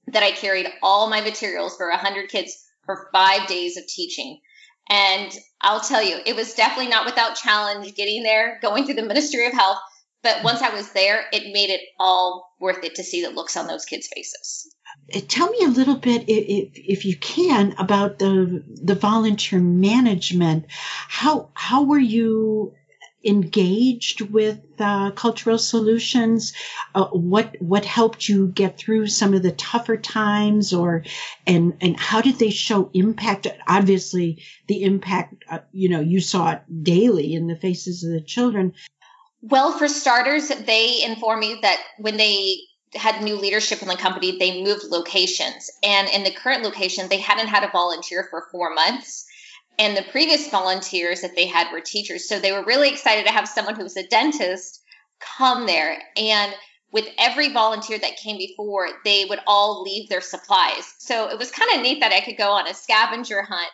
that 0.08 0.22
I 0.22 0.32
carried 0.32 0.68
all 0.82 1.08
my 1.08 1.20
materials 1.20 1.76
for 1.76 1.88
100 1.90 2.28
kids 2.28 2.52
for 2.84 3.08
five 3.12 3.46
days 3.46 3.76
of 3.76 3.86
teaching. 3.86 4.40
And 4.88 5.32
I'll 5.60 5.80
tell 5.80 6.02
you, 6.02 6.18
it 6.26 6.34
was 6.34 6.54
definitely 6.54 6.90
not 6.90 7.06
without 7.06 7.36
challenge 7.36 7.94
getting 7.94 8.22
there, 8.22 8.58
going 8.60 8.84
through 8.84 8.96
the 8.96 9.02
Ministry 9.02 9.46
of 9.46 9.52
Health. 9.52 9.78
But 10.22 10.44
once 10.44 10.60
I 10.60 10.74
was 10.74 10.92
there, 10.92 11.24
it 11.32 11.52
made 11.52 11.70
it 11.70 11.80
all 11.98 12.52
worth 12.60 12.84
it 12.84 12.96
to 12.96 13.04
see 13.04 13.22
the 13.22 13.30
looks 13.30 13.56
on 13.56 13.66
those 13.66 13.84
kids' 13.84 14.08
faces. 14.14 14.74
Tell 15.28 15.50
me 15.50 15.58
a 15.64 15.68
little 15.68 15.96
bit, 15.96 16.24
if, 16.28 16.70
if 16.74 17.04
you 17.04 17.16
can, 17.16 17.74
about 17.78 18.18
the 18.18 18.62
the 18.66 18.94
volunteer 18.94 19.60
management. 19.60 20.66
How 20.68 21.50
how 21.54 21.84
were 21.84 21.98
you 21.98 22.74
engaged 23.24 24.20
with 24.20 24.60
uh, 24.78 25.10
cultural 25.12 25.58
solutions? 25.58 26.54
Uh, 26.94 27.06
what 27.06 27.56
what 27.60 27.84
helped 27.84 28.28
you 28.28 28.48
get 28.48 28.78
through 28.78 29.06
some 29.06 29.34
of 29.34 29.42
the 29.42 29.52
tougher 29.52 29.96
times, 29.96 30.72
or 30.72 31.04
and 31.46 31.76
and 31.80 31.98
how 31.98 32.20
did 32.20 32.38
they 32.38 32.50
show 32.50 32.90
impact? 32.94 33.46
Obviously, 33.66 34.42
the 34.66 34.82
impact 34.82 35.44
uh, 35.50 35.58
you 35.72 35.88
know 35.88 36.00
you 36.00 36.20
saw 36.20 36.52
it 36.52 36.62
daily 36.82 37.34
in 37.34 37.46
the 37.46 37.56
faces 37.56 38.02
of 38.04 38.12
the 38.12 38.20
children. 38.20 38.72
Well, 39.42 39.76
for 39.76 39.88
starters, 39.88 40.48
they 40.48 41.02
informed 41.02 41.40
me 41.40 41.58
that 41.62 41.82
when 41.98 42.16
they 42.16 42.60
had 42.94 43.22
new 43.22 43.36
leadership 43.36 43.82
in 43.82 43.88
the 43.88 43.96
company, 43.96 44.38
they 44.38 44.62
moved 44.62 44.84
locations, 44.84 45.70
and 45.82 46.08
in 46.08 46.24
the 46.24 46.30
current 46.30 46.62
location, 46.62 47.08
they 47.08 47.18
hadn't 47.18 47.48
had 47.48 47.64
a 47.64 47.70
volunteer 47.70 48.26
for 48.30 48.48
four 48.50 48.74
months 48.74 49.26
and 49.78 49.96
the 49.96 50.04
previous 50.10 50.48
volunteers 50.48 51.22
that 51.22 51.34
they 51.34 51.46
had 51.46 51.72
were 51.72 51.80
teachers. 51.80 52.28
So 52.28 52.38
they 52.38 52.52
were 52.52 52.64
really 52.64 52.90
excited 52.90 53.26
to 53.26 53.32
have 53.32 53.48
someone 53.48 53.74
who 53.74 53.82
was 53.82 53.96
a 53.96 54.06
dentist 54.06 54.80
come 55.20 55.66
there. 55.66 55.98
And 56.16 56.54
with 56.92 57.08
every 57.18 57.52
volunteer 57.52 57.98
that 57.98 58.16
came 58.16 58.36
before, 58.36 58.88
they 59.04 59.24
would 59.24 59.40
all 59.46 59.82
leave 59.82 60.08
their 60.08 60.20
supplies. 60.20 60.94
So 60.98 61.30
it 61.30 61.38
was 61.38 61.50
kind 61.50 61.70
of 61.74 61.82
neat 61.82 62.00
that 62.00 62.12
I 62.12 62.20
could 62.20 62.36
go 62.36 62.50
on 62.50 62.68
a 62.68 62.74
scavenger 62.74 63.42
hunt 63.42 63.70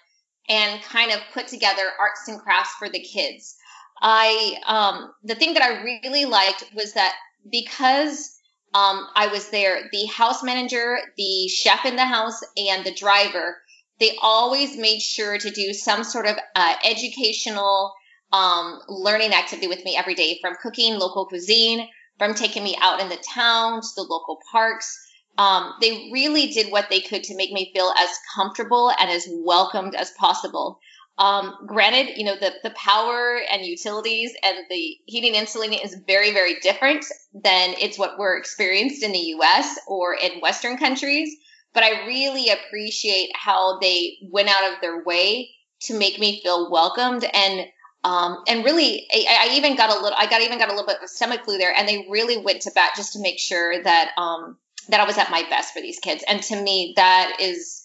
and 0.48 0.82
kind 0.82 1.10
of 1.10 1.20
put 1.34 1.48
together 1.48 1.82
arts 1.98 2.28
and 2.28 2.40
crafts 2.40 2.74
for 2.78 2.88
the 2.88 3.00
kids. 3.00 3.56
I 4.00 4.54
um, 4.66 5.12
the 5.24 5.34
thing 5.34 5.54
that 5.54 5.62
I 5.62 5.82
really 5.82 6.24
liked 6.24 6.64
was 6.74 6.92
that 6.94 7.14
because 7.50 8.37
um, 8.74 9.06
I 9.14 9.28
was 9.32 9.50
there, 9.50 9.88
the 9.92 10.06
house 10.06 10.42
manager, 10.42 10.98
the 11.16 11.48
chef 11.48 11.84
in 11.84 11.96
the 11.96 12.04
house, 12.04 12.40
and 12.56 12.84
the 12.84 12.94
driver 12.94 13.56
they 13.98 14.16
always 14.22 14.76
made 14.76 15.00
sure 15.00 15.38
to 15.38 15.50
do 15.50 15.72
some 15.72 16.04
sort 16.04 16.26
of 16.26 16.36
uh, 16.54 16.74
educational 16.84 17.92
um, 18.32 18.80
learning 18.88 19.32
activity 19.32 19.66
with 19.66 19.84
me 19.84 19.96
every 19.96 20.14
day 20.14 20.38
from 20.40 20.56
cooking 20.62 20.98
local 20.98 21.26
cuisine, 21.26 21.88
from 22.18 22.34
taking 22.34 22.62
me 22.62 22.76
out 22.80 23.00
in 23.00 23.08
the 23.08 23.22
town 23.34 23.80
to 23.80 23.88
the 23.96 24.02
local 24.02 24.38
parks. 24.52 25.06
Um, 25.36 25.74
they 25.80 26.10
really 26.12 26.48
did 26.48 26.70
what 26.70 26.90
they 26.90 27.00
could 27.00 27.24
to 27.24 27.36
make 27.36 27.52
me 27.52 27.72
feel 27.74 27.92
as 27.96 28.08
comfortable 28.34 28.92
and 28.98 29.10
as 29.10 29.26
welcomed 29.30 29.94
as 29.94 30.10
possible. 30.12 30.80
Um, 31.18 31.54
granted, 31.66 32.16
you 32.16 32.24
know, 32.24 32.36
the, 32.36 32.52
the 32.62 32.70
power 32.70 33.40
and 33.50 33.66
utilities 33.66 34.32
and 34.44 34.58
the 34.70 34.96
heating 35.06 35.30
and 35.30 35.40
insulating 35.40 35.80
is 35.80 35.96
very, 36.06 36.32
very 36.32 36.60
different 36.60 37.04
than 37.34 37.74
it's 37.80 37.98
what 37.98 38.18
we're 38.18 38.38
experienced 38.38 39.02
in 39.02 39.12
the 39.12 39.18
US 39.18 39.78
or 39.88 40.14
in 40.14 40.40
Western 40.40 40.78
countries 40.78 41.36
but 41.74 41.82
I 41.82 42.06
really 42.06 42.50
appreciate 42.50 43.30
how 43.34 43.78
they 43.78 44.18
went 44.22 44.48
out 44.48 44.72
of 44.72 44.80
their 44.80 45.04
way 45.04 45.50
to 45.82 45.98
make 45.98 46.18
me 46.18 46.40
feel 46.42 46.70
welcomed 46.70 47.24
and 47.32 47.66
um, 48.04 48.42
and 48.46 48.64
really 48.64 49.06
I, 49.12 49.48
I, 49.50 49.56
even 49.56 49.76
got 49.76 49.90
a 49.90 50.00
little 50.00 50.16
I 50.16 50.26
got 50.26 50.40
even 50.40 50.58
got 50.58 50.68
a 50.68 50.72
little 50.72 50.86
bit 50.86 50.98
of 51.02 51.08
stomach 51.08 51.44
flu 51.44 51.58
there 51.58 51.72
and 51.72 51.88
they 51.88 52.06
really 52.08 52.36
went 52.36 52.62
to 52.62 52.70
bat 52.74 52.92
just 52.96 53.14
to 53.14 53.20
make 53.20 53.38
sure 53.38 53.82
that 53.82 54.10
um, 54.16 54.56
that 54.88 55.00
I 55.00 55.04
was 55.04 55.18
at 55.18 55.30
my 55.30 55.44
best 55.50 55.74
for 55.74 55.80
these 55.80 55.98
kids 55.98 56.24
and 56.26 56.42
to 56.44 56.60
me 56.60 56.94
that 56.96 57.36
is 57.40 57.82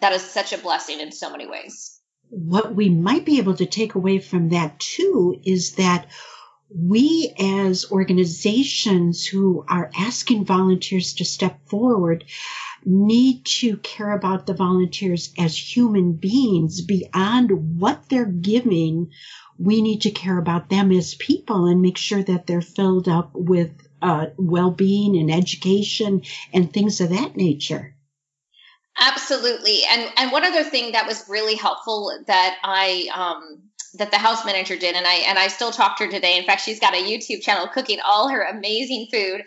that 0.00 0.12
is 0.12 0.22
such 0.22 0.52
a 0.52 0.58
blessing 0.58 1.00
in 1.00 1.12
so 1.12 1.30
many 1.30 1.46
ways. 1.46 1.93
What 2.30 2.74
we 2.74 2.88
might 2.90 3.24
be 3.24 3.38
able 3.38 3.54
to 3.54 3.66
take 3.66 3.94
away 3.94 4.18
from 4.18 4.48
that 4.50 4.80
too 4.80 5.40
is 5.44 5.72
that 5.72 6.08
we 6.74 7.32
as 7.38 7.90
organizations 7.92 9.24
who 9.24 9.64
are 9.68 9.90
asking 9.96 10.44
volunteers 10.44 11.14
to 11.14 11.24
step 11.24 11.68
forward 11.68 12.24
need 12.84 13.44
to 13.44 13.76
care 13.78 14.12
about 14.12 14.46
the 14.46 14.54
volunteers 14.54 15.32
as 15.38 15.56
human 15.56 16.14
beings 16.14 16.80
beyond 16.80 17.78
what 17.80 18.08
they're 18.08 18.24
giving. 18.26 19.10
We 19.58 19.82
need 19.82 20.02
to 20.02 20.10
care 20.10 20.38
about 20.38 20.68
them 20.68 20.90
as 20.90 21.14
people 21.14 21.66
and 21.66 21.80
make 21.80 21.96
sure 21.96 22.22
that 22.22 22.46
they're 22.46 22.60
filled 22.60 23.08
up 23.08 23.30
with 23.34 23.70
uh, 24.02 24.26
well-being 24.36 25.16
and 25.16 25.30
education 25.30 26.22
and 26.52 26.72
things 26.72 27.00
of 27.00 27.10
that 27.10 27.36
nature. 27.36 27.93
Absolutely. 28.98 29.82
And 29.90 30.08
and 30.16 30.32
one 30.32 30.44
other 30.44 30.62
thing 30.62 30.92
that 30.92 31.06
was 31.06 31.28
really 31.28 31.56
helpful 31.56 32.16
that 32.26 32.56
I 32.62 33.08
um 33.14 33.62
that 33.94 34.10
the 34.10 34.18
house 34.18 34.44
manager 34.44 34.76
did 34.76 34.94
and 34.94 35.06
I 35.06 35.14
and 35.28 35.38
I 35.38 35.48
still 35.48 35.72
talked 35.72 35.98
to 35.98 36.04
her 36.04 36.10
today. 36.10 36.38
In 36.38 36.44
fact, 36.44 36.62
she's 36.62 36.80
got 36.80 36.94
a 36.94 37.02
YouTube 37.02 37.42
channel 37.42 37.68
cooking 37.68 37.98
all 38.04 38.28
her 38.28 38.42
amazing 38.42 39.08
food 39.12 39.42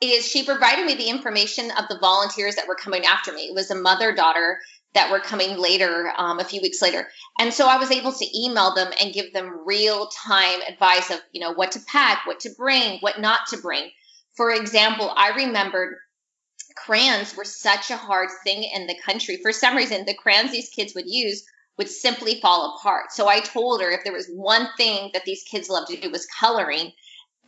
is 0.00 0.26
she 0.26 0.44
provided 0.44 0.84
me 0.84 0.94
the 0.94 1.08
information 1.08 1.70
of 1.78 1.86
the 1.88 1.98
volunteers 2.00 2.56
that 2.56 2.66
were 2.66 2.74
coming 2.74 3.04
after 3.06 3.32
me. 3.32 3.42
It 3.42 3.54
was 3.54 3.70
a 3.70 3.76
mother 3.76 4.12
daughter 4.14 4.58
that 4.94 5.10
were 5.10 5.20
coming 5.20 5.56
later, 5.56 6.12
um, 6.18 6.38
a 6.38 6.44
few 6.44 6.60
weeks 6.60 6.82
later. 6.82 7.08
And 7.38 7.54
so 7.54 7.66
I 7.66 7.78
was 7.78 7.90
able 7.90 8.12
to 8.12 8.38
email 8.38 8.74
them 8.74 8.92
and 9.00 9.14
give 9.14 9.32
them 9.32 9.60
real 9.64 10.08
time 10.26 10.60
advice 10.68 11.10
of, 11.10 11.20
you 11.32 11.40
know, 11.40 11.52
what 11.52 11.72
to 11.72 11.80
pack, 11.86 12.26
what 12.26 12.40
to 12.40 12.50
bring, 12.58 12.98
what 12.98 13.20
not 13.20 13.46
to 13.50 13.58
bring. 13.58 13.90
For 14.36 14.50
example, 14.50 15.12
I 15.16 15.30
remembered 15.30 15.96
crayons 16.74 17.36
were 17.36 17.44
such 17.44 17.90
a 17.90 17.96
hard 17.96 18.28
thing 18.44 18.62
in 18.64 18.86
the 18.86 18.98
country. 19.04 19.38
For 19.42 19.52
some 19.52 19.76
reason, 19.76 20.04
the 20.04 20.14
crayons 20.14 20.52
these 20.52 20.70
kids 20.70 20.94
would 20.94 21.06
use 21.06 21.44
would 21.78 21.88
simply 21.88 22.40
fall 22.40 22.76
apart. 22.76 23.12
So 23.12 23.28
I 23.28 23.40
told 23.40 23.80
her 23.80 23.90
if 23.90 24.04
there 24.04 24.12
was 24.12 24.28
one 24.28 24.68
thing 24.76 25.10
that 25.14 25.24
these 25.24 25.44
kids 25.50 25.68
loved 25.68 25.88
to 25.90 26.00
do 26.00 26.10
was 26.10 26.26
coloring, 26.38 26.92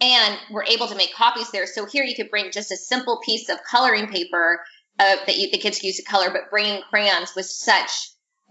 and 0.01 0.39
we're 0.51 0.65
able 0.65 0.87
to 0.89 0.97
make 0.97 1.15
copies 1.15 1.51
there. 1.51 1.67
So 1.67 1.87
here 1.87 2.05
you 2.05 2.17
could 2.17 2.31
bring 2.31 2.51
just 2.51 2.73
a 2.73 2.77
simple 2.77 3.21
piece 3.25 3.49
of 3.49 3.59
coloring 3.71 4.09
paper 4.09 4.65
uh, 4.99 5.17
that 5.27 5.37
you, 5.37 5.51
the 5.51 5.59
kids 5.59 5.83
use 5.83 5.97
to 5.97 6.05
color, 6.05 6.31
but 6.31 6.51
bringing 6.51 6.83
crayons 6.91 7.33
was 7.37 7.59
such 7.59 7.91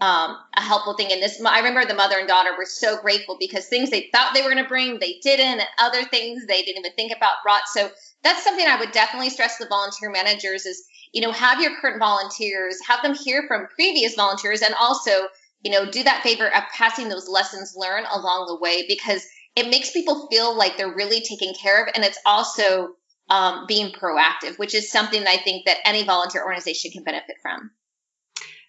um, 0.00 0.36
a 0.56 0.60
helpful 0.60 0.94
thing. 0.94 1.12
And 1.12 1.22
this, 1.22 1.40
I 1.44 1.58
remember 1.58 1.84
the 1.84 1.94
mother 1.94 2.18
and 2.18 2.28
daughter 2.28 2.50
were 2.56 2.66
so 2.66 3.00
grateful 3.00 3.36
because 3.38 3.66
things 3.66 3.90
they 3.90 4.08
thought 4.12 4.34
they 4.34 4.42
were 4.42 4.50
going 4.50 4.62
to 4.62 4.68
bring, 4.68 4.98
they 4.98 5.18
didn't, 5.22 5.60
and 5.60 5.68
other 5.78 6.04
things 6.04 6.46
they 6.46 6.62
didn't 6.62 6.80
even 6.80 6.92
think 6.96 7.12
about 7.16 7.36
brought. 7.44 7.66
So 7.68 7.90
that's 8.22 8.42
something 8.42 8.66
I 8.66 8.78
would 8.78 8.92
definitely 8.92 9.30
stress 9.30 9.58
to 9.58 9.64
the 9.64 9.68
volunteer 9.68 10.10
managers 10.10 10.66
is, 10.66 10.84
you 11.12 11.20
know, 11.20 11.32
have 11.32 11.60
your 11.60 11.78
current 11.80 12.00
volunteers, 12.00 12.76
have 12.86 13.02
them 13.02 13.14
hear 13.14 13.44
from 13.46 13.68
previous 13.74 14.16
volunteers, 14.16 14.62
and 14.62 14.74
also, 14.74 15.10
you 15.62 15.70
know, 15.70 15.88
do 15.90 16.02
that 16.02 16.22
favor 16.22 16.48
of 16.48 16.64
passing 16.72 17.08
those 17.08 17.28
lessons 17.28 17.74
learned 17.76 18.06
along 18.12 18.46
the 18.46 18.58
way 18.58 18.84
because 18.88 19.24
it 19.54 19.70
makes 19.70 19.92
people 19.92 20.26
feel 20.28 20.56
like 20.56 20.76
they're 20.76 20.94
really 20.94 21.20
taken 21.20 21.54
care 21.54 21.82
of. 21.82 21.88
And 21.94 22.04
it's 22.04 22.18
also 22.26 22.88
um, 23.30 23.64
being 23.68 23.92
proactive, 23.92 24.58
which 24.58 24.74
is 24.74 24.90
something 24.90 25.24
I 25.26 25.36
think 25.36 25.66
that 25.66 25.78
any 25.84 26.02
volunteer 26.02 26.44
organization 26.44 26.90
can 26.90 27.04
benefit 27.04 27.36
from. 27.40 27.70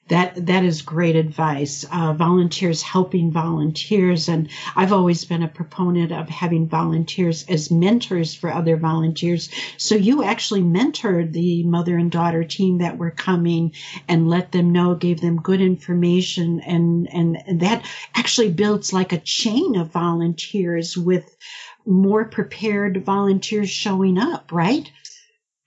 That 0.08 0.46
that 0.46 0.64
is 0.64 0.84
great 0.84 1.16
advice. 1.16 1.84
Uh, 1.92 2.14
volunteers 2.14 2.84
helping 2.84 3.32
volunteers, 3.32 4.30
and 4.30 4.50
I've 4.76 4.94
always 4.94 5.26
been 5.26 5.42
a 5.42 5.48
proponent 5.48 6.12
of 6.12 6.30
having 6.30 6.68
volunteers 6.68 7.44
as 7.50 7.72
mentors 7.72 8.36
for 8.36 8.54
other 8.54 8.78
volunteers. 8.78 9.50
So 9.78 9.96
you 9.96 10.24
actually 10.24 10.62
mentored 10.62 11.32
the 11.32 11.64
mother 11.64 11.98
and 11.98 12.12
daughter 12.12 12.44
team 12.44 12.78
that 12.80 13.00
were 13.00 13.10
coming, 13.10 13.74
and 14.08 14.30
let 14.30 14.52
them 14.52 14.72
know, 14.72 14.94
gave 14.94 15.22
them 15.22 15.42
good 15.42 15.62
information, 15.62 16.60
and 16.60 17.12
and 17.12 17.62
that 17.62 17.84
actually 18.14 18.52
builds 18.52 18.94
like 18.94 19.12
a 19.12 19.18
chain 19.18 19.76
of 19.76 19.92
volunteers 19.92 20.96
with 20.96 21.36
more 21.84 22.26
prepared 22.26 23.04
volunteers 23.04 23.72
showing 23.72 24.20
up, 24.20 24.52
right? 24.52 24.92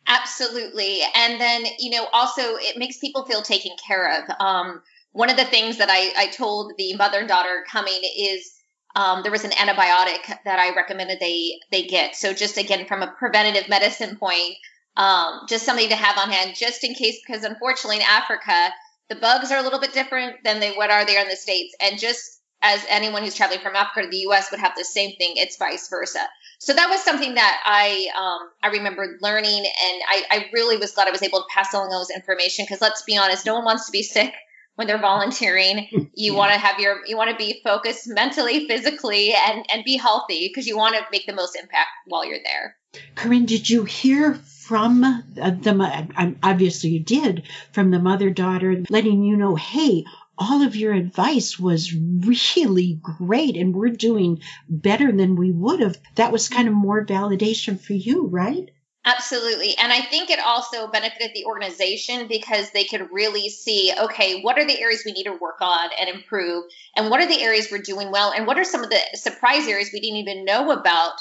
Absolutely. 0.08 1.00
And 1.14 1.40
then, 1.40 1.64
you 1.78 1.90
know, 1.90 2.06
also 2.12 2.56
it 2.56 2.78
makes 2.78 2.98
people 2.98 3.24
feel 3.26 3.42
taken 3.42 3.72
care 3.86 4.22
of. 4.22 4.30
Um, 4.40 4.82
one 5.12 5.30
of 5.30 5.36
the 5.36 5.44
things 5.44 5.78
that 5.78 5.88
I, 5.90 6.12
I 6.16 6.26
told 6.28 6.72
the 6.78 6.96
mother 6.96 7.18
and 7.18 7.28
daughter 7.28 7.64
coming 7.70 8.00
is 8.18 8.54
um, 8.96 9.22
there 9.22 9.32
was 9.32 9.44
an 9.44 9.50
antibiotic 9.50 10.24
that 10.44 10.58
I 10.58 10.74
recommended 10.74 11.18
they 11.20 11.60
they 11.70 11.84
get. 11.84 12.16
So 12.16 12.32
just 12.32 12.56
again 12.56 12.86
from 12.86 13.02
a 13.02 13.12
preventative 13.18 13.68
medicine 13.68 14.16
point, 14.16 14.54
um, 14.96 15.42
just 15.48 15.66
something 15.66 15.88
to 15.90 15.96
have 15.96 16.18
on 16.18 16.30
hand 16.32 16.54
just 16.56 16.84
in 16.84 16.94
case, 16.94 17.20
because 17.26 17.44
unfortunately 17.44 17.96
in 17.98 18.02
Africa 18.08 18.72
the 19.10 19.16
bugs 19.16 19.50
are 19.50 19.58
a 19.58 19.62
little 19.62 19.80
bit 19.80 19.92
different 19.94 20.36
than 20.44 20.60
they 20.60 20.72
what 20.72 20.90
are 20.90 21.04
there 21.06 21.22
in 21.22 21.28
the 21.28 21.36
states, 21.36 21.74
and 21.80 21.98
just 21.98 22.40
as 22.60 22.84
anyone 22.88 23.22
who's 23.22 23.34
traveling 23.34 23.60
from 23.60 23.76
Africa 23.76 24.02
to 24.02 24.10
the 24.10 24.18
U.S. 24.28 24.50
would 24.50 24.60
have 24.60 24.74
the 24.76 24.84
same 24.84 25.14
thing, 25.16 25.34
it's 25.36 25.56
vice 25.58 25.88
versa. 25.88 26.26
So 26.58 26.74
that 26.74 26.90
was 26.90 27.02
something 27.02 27.34
that 27.34 27.60
I 27.64 28.08
um, 28.16 28.50
I 28.62 28.76
remember 28.76 29.16
learning, 29.20 29.58
and 29.58 30.02
I, 30.08 30.24
I 30.30 30.46
really 30.52 30.76
was 30.76 30.92
glad 30.92 31.06
I 31.06 31.12
was 31.12 31.22
able 31.22 31.40
to 31.40 31.46
pass 31.50 31.72
along 31.72 31.90
those 31.90 32.10
information 32.10 32.64
because 32.64 32.80
let's 32.80 33.02
be 33.02 33.16
honest, 33.16 33.46
no 33.46 33.54
one 33.54 33.64
wants 33.64 33.86
to 33.86 33.92
be 33.92 34.02
sick 34.02 34.34
when 34.74 34.86
they're 34.86 34.98
volunteering. 34.98 35.88
You 36.18 36.34
want 36.34 36.52
to 36.52 36.58
have 36.58 36.80
your 36.80 37.06
you 37.06 37.16
want 37.16 37.30
to 37.30 37.36
be 37.36 37.60
focused 37.62 38.08
mentally, 38.08 38.66
physically, 38.66 39.32
and 39.32 39.64
and 39.72 39.84
be 39.84 39.96
healthy 39.96 40.48
because 40.48 40.66
you 40.66 40.76
want 40.76 40.96
to 40.96 41.02
make 41.12 41.26
the 41.26 41.32
most 41.32 41.54
impact 41.54 41.90
while 42.06 42.24
you're 42.24 42.40
there. 42.44 42.76
Corinne, 43.14 43.46
did 43.46 43.70
you 43.70 43.84
hear 43.84 44.34
from 44.34 45.00
the 45.36 46.34
obviously 46.42 46.90
you 46.90 47.00
did 47.00 47.44
from 47.72 47.90
the 47.90 47.98
mother 47.98 48.30
daughter 48.30 48.82
letting 48.90 49.22
you 49.22 49.36
know, 49.36 49.54
hey, 49.54 50.04
all 50.38 50.62
of 50.62 50.76
your 50.76 50.92
advice 50.92 51.59
was 51.59 51.92
really 51.92 53.00
great 53.02 53.57
and 53.57 53.75
we're 53.75 53.88
doing 53.88 54.40
better 54.68 55.11
than 55.12 55.37
we 55.37 55.50
would 55.50 55.80
have. 55.80 55.99
That 56.14 56.33
was 56.33 56.49
kind 56.49 56.68
of 56.68 56.75
more 56.75 57.04
validation 57.04 57.80
for 57.80 57.92
you, 57.92 58.26
right? 58.26 58.71
Absolutely. 59.04 59.76
And 59.78 59.92
I 59.92 60.02
think 60.02 60.28
it 60.28 60.38
also 60.38 60.88
benefited 60.88 61.30
the 61.35 61.47
organization 61.47 62.28
because 62.28 62.71
they 62.71 62.85
could 62.85 63.09
really 63.11 63.49
see 63.49 63.92
okay, 63.99 64.42
what 64.42 64.59
are 64.59 64.66
the 64.66 64.78
areas 64.78 65.02
we 65.04 65.12
need 65.12 65.25
to 65.25 65.38
work 65.40 65.61
on 65.61 65.90
and 65.99 66.11
improve? 66.11 66.64
And 66.95 67.11
what 67.11 67.21
are 67.21 67.28
the 67.28 67.40
areas 67.40 67.68
we're 67.71 67.78
doing 67.78 68.11
well? 68.11 68.33
And 68.33 68.47
what 68.47 68.59
are 68.59 68.64
some 68.64 68.85
of 68.85 68.90
the 68.90 69.00
surprise 69.14 69.66
areas 69.66 69.90
we 69.92 70.00
didn't 70.00 70.18
even 70.18 70.45
know 70.45 70.73
about 70.73 71.14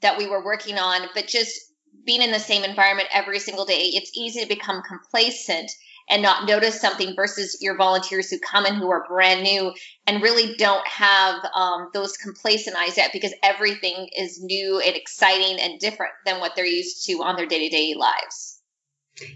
that 0.00 0.16
we 0.16 0.26
were 0.26 0.44
working 0.44 0.78
on? 0.78 1.08
But 1.14 1.26
just 1.26 1.60
being 2.06 2.22
in 2.22 2.32
the 2.32 2.38
same 2.38 2.64
environment 2.64 3.08
every 3.12 3.38
single 3.38 3.66
day, 3.66 3.90
it's 3.92 4.16
easy 4.16 4.40
to 4.40 4.48
become 4.48 4.82
complacent 4.82 5.70
and 6.08 6.22
not 6.22 6.46
notice 6.46 6.80
something 6.80 7.14
versus 7.16 7.58
your 7.60 7.76
volunteers 7.76 8.30
who 8.30 8.38
come 8.38 8.66
in 8.66 8.74
who 8.74 8.90
are 8.90 9.06
brand 9.08 9.42
new 9.42 9.72
and 10.06 10.22
really 10.22 10.54
don't 10.56 10.86
have 10.86 11.36
um, 11.54 11.88
those 11.94 12.16
complacent 12.16 12.76
eyes 12.76 12.96
yet 12.96 13.10
because 13.12 13.34
everything 13.42 14.08
is 14.16 14.42
new 14.42 14.80
and 14.80 14.96
exciting 14.96 15.58
and 15.58 15.80
different 15.80 16.12
than 16.26 16.40
what 16.40 16.52
they're 16.54 16.66
used 16.66 17.06
to 17.06 17.14
on 17.22 17.36
their 17.36 17.46
day-to-day 17.46 17.94
lives 17.94 18.60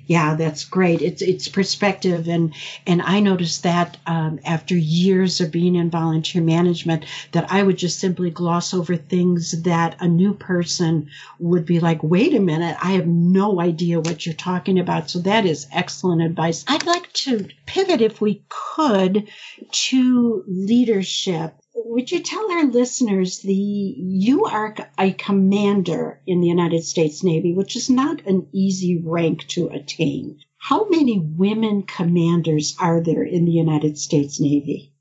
yeah, 0.07 0.35
that's 0.35 0.65
great. 0.65 1.03
It's 1.03 1.23
it's 1.23 1.49
perspective, 1.49 2.29
and 2.29 2.53
and 2.87 3.01
I 3.01 3.21
noticed 3.21 3.63
that 3.63 3.97
um, 4.07 4.41
after 4.45 4.77
years 4.77 5.41
of 5.41 5.53
being 5.53 5.77
in 5.77 5.91
volunteer 5.91 6.43
management, 6.43 7.05
that 7.33 7.53
I 7.53 7.63
would 7.63 7.79
just 7.79 8.01
simply 8.01 8.31
gloss 8.31 8.75
over 8.75 8.97
things 8.97 9.63
that 9.63 9.97
a 10.01 10.09
new 10.09 10.35
person 10.35 11.11
would 11.39 11.65
be 11.65 11.79
like, 11.79 12.03
"Wait 12.03 12.35
a 12.35 12.41
minute, 12.41 12.77
I 12.83 12.93
have 12.93 13.07
no 13.07 13.61
idea 13.61 14.01
what 14.01 14.27
you're 14.27 14.35
talking 14.35 14.81
about." 14.81 15.11
So 15.11 15.21
that 15.21 15.47
is 15.47 15.69
excellent 15.73 16.23
advice. 16.23 16.65
I'd 16.67 16.87
like 16.87 17.13
to 17.25 17.47
pivot, 17.65 18.01
if 18.01 18.21
we 18.21 18.43
could, 18.49 19.29
to 19.71 20.45
leadership 20.49 21.55
would 21.89 22.11
you 22.11 22.21
tell 22.21 22.53
our 22.53 22.65
listeners 22.65 23.39
the 23.41 23.55
you 23.55 24.45
are 24.45 24.75
a 24.99 25.13
commander 25.13 26.21
in 26.27 26.41
the 26.41 26.47
United 26.47 26.85
States 26.85 27.25
Navy, 27.25 27.55
which 27.55 27.77
is 27.77 27.89
not 27.89 28.27
an 28.27 28.47
easy 28.53 29.03
rank 29.03 29.47
to 29.49 29.69
attain. 29.69 30.39
How 30.59 30.87
many 30.89 31.19
women 31.19 31.85
commanders 31.85 32.77
are 32.79 33.03
there 33.03 33.23
in 33.23 33.47
the 33.47 33.53
United 33.53 33.97
States 33.97 34.39
Navy? 34.39 34.93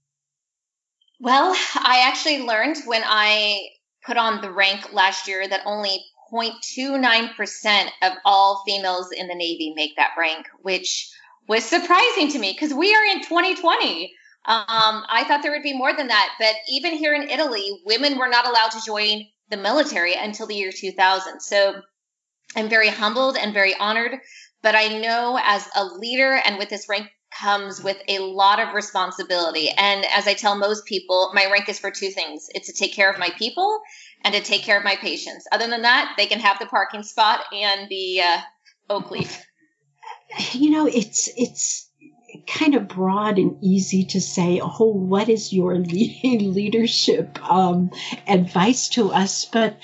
Well, 1.19 1.53
I 1.75 2.05
actually 2.07 2.43
learned 2.43 2.77
when 2.85 3.03
I 3.05 3.67
put 4.05 4.15
on 4.15 4.41
the 4.41 4.51
rank 4.51 4.93
last 4.93 5.27
year 5.27 5.45
that 5.45 5.63
only 5.65 6.05
0.29% 6.31 7.89
of 8.01 8.13
all 8.23 8.63
females 8.65 9.11
in 9.11 9.27
the 9.27 9.35
Navy 9.35 9.73
make 9.75 9.97
that 9.97 10.11
rank, 10.17 10.45
which 10.61 11.11
was 11.49 11.65
surprising 11.65 12.29
to 12.29 12.39
me 12.39 12.53
because 12.53 12.73
we 12.73 12.95
are 12.95 13.03
in 13.05 13.23
2020. 13.23 14.13
Um, 14.47 15.03
I 15.09 15.25
thought 15.27 15.41
there 15.43 15.51
would 15.51 15.63
be 15.63 15.77
more 15.77 15.93
than 15.93 16.07
that, 16.07 16.29
but 16.39 16.55
even 16.69 16.93
here 16.93 17.13
in 17.13 17.29
Italy, 17.29 17.81
women 17.85 18.17
were 18.17 18.29
not 18.29 18.47
allowed 18.47 18.71
to 18.71 18.85
join 18.85 19.25
the 19.49 19.57
military 19.57 20.13
until 20.13 20.47
the 20.47 20.55
year 20.55 20.71
2000. 20.71 21.41
So 21.41 21.81
I'm 22.55 22.69
very 22.69 22.87
humbled 22.87 23.35
and 23.35 23.53
very 23.53 23.75
honored, 23.75 24.19
but 24.61 24.73
I 24.73 24.99
know 24.99 25.37
as 25.41 25.67
a 25.75 25.83
leader 25.83 26.39
and 26.45 26.57
with 26.57 26.69
this 26.69 26.87
rank 26.87 27.07
comes 27.37 27.83
with 27.83 27.97
a 28.07 28.19
lot 28.19 28.59
of 28.59 28.73
responsibility. 28.73 29.69
And 29.69 30.05
as 30.05 30.27
I 30.27 30.33
tell 30.33 30.55
most 30.55 30.85
people, 30.85 31.31
my 31.33 31.51
rank 31.51 31.67
is 31.67 31.77
for 31.77 31.91
two 31.91 32.09
things. 32.09 32.47
It's 32.55 32.67
to 32.67 32.73
take 32.73 32.93
care 32.93 33.11
of 33.11 33.19
my 33.19 33.29
people 33.37 33.81
and 34.23 34.33
to 34.33 34.41
take 34.41 34.63
care 34.63 34.77
of 34.77 34.85
my 34.85 34.95
patients. 34.95 35.45
Other 35.51 35.67
than 35.67 35.81
that, 35.81 36.13
they 36.17 36.25
can 36.25 36.39
have 36.39 36.57
the 36.57 36.67
parking 36.67 37.03
spot 37.03 37.41
and 37.51 37.89
the 37.89 38.21
uh, 38.21 38.37
oak 38.89 39.11
leaf. 39.11 39.43
You 40.51 40.71
know, 40.71 40.87
it's 40.87 41.29
it's 41.37 41.86
kind 42.47 42.75
of 42.75 42.87
broad 42.87 43.37
and 43.37 43.57
easy 43.61 44.05
to 44.05 44.21
say, 44.21 44.59
oh, 44.63 44.85
what 44.85 45.29
is 45.29 45.53
your 45.53 45.77
leadership 45.79 47.37
um, 47.49 47.91
advice 48.27 48.89
to 48.89 49.11
us? 49.11 49.45
But 49.45 49.77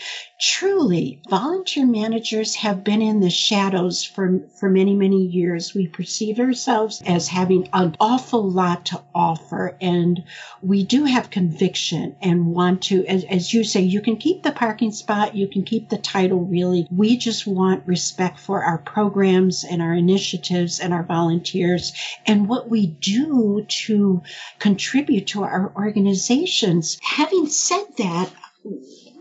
truly, 0.45 1.21
volunteer 1.29 1.85
managers 1.85 2.55
have 2.55 2.83
been 2.83 3.01
in 3.01 3.21
the 3.21 3.29
shadows 3.29 4.03
for, 4.03 4.41
for 4.59 4.69
many, 4.69 4.93
many 4.93 5.23
years. 5.23 5.73
We 5.73 5.87
perceive 5.87 6.37
ourselves 6.37 7.01
as 7.05 7.29
having 7.29 7.69
an 7.71 7.95
awful 7.97 8.51
lot 8.51 8.87
to 8.87 9.01
offer, 9.15 9.77
and 9.79 10.21
we 10.61 10.83
do 10.83 11.05
have 11.05 11.29
conviction 11.29 12.17
and 12.21 12.47
want 12.47 12.81
to, 12.83 13.05
as, 13.05 13.23
as 13.23 13.53
you 13.53 13.63
say, 13.63 13.83
you 13.83 14.01
can 14.01 14.17
keep 14.17 14.43
the 14.43 14.51
parking 14.51 14.91
spot, 14.91 15.33
you 15.33 15.47
can 15.47 15.63
keep 15.63 15.87
the 15.87 15.97
title, 15.97 16.41
really. 16.41 16.87
We 16.91 17.15
just 17.15 17.47
want 17.47 17.87
respect 17.87 18.37
for 18.37 18.65
our 18.65 18.79
programs 18.79 19.63
and 19.63 19.81
our 19.81 19.93
initiatives 19.93 20.81
and 20.81 20.93
our 20.93 21.03
volunteers 21.03 21.93
and 22.25 22.49
what 22.49 22.69
we 22.69 22.87
do 22.87 23.65
to 23.85 24.23
contribute 24.59 25.27
to 25.27 25.43
our 25.43 25.71
organizations. 25.73 26.99
Having 27.01 27.47
said 27.47 27.85
that, 27.97 28.29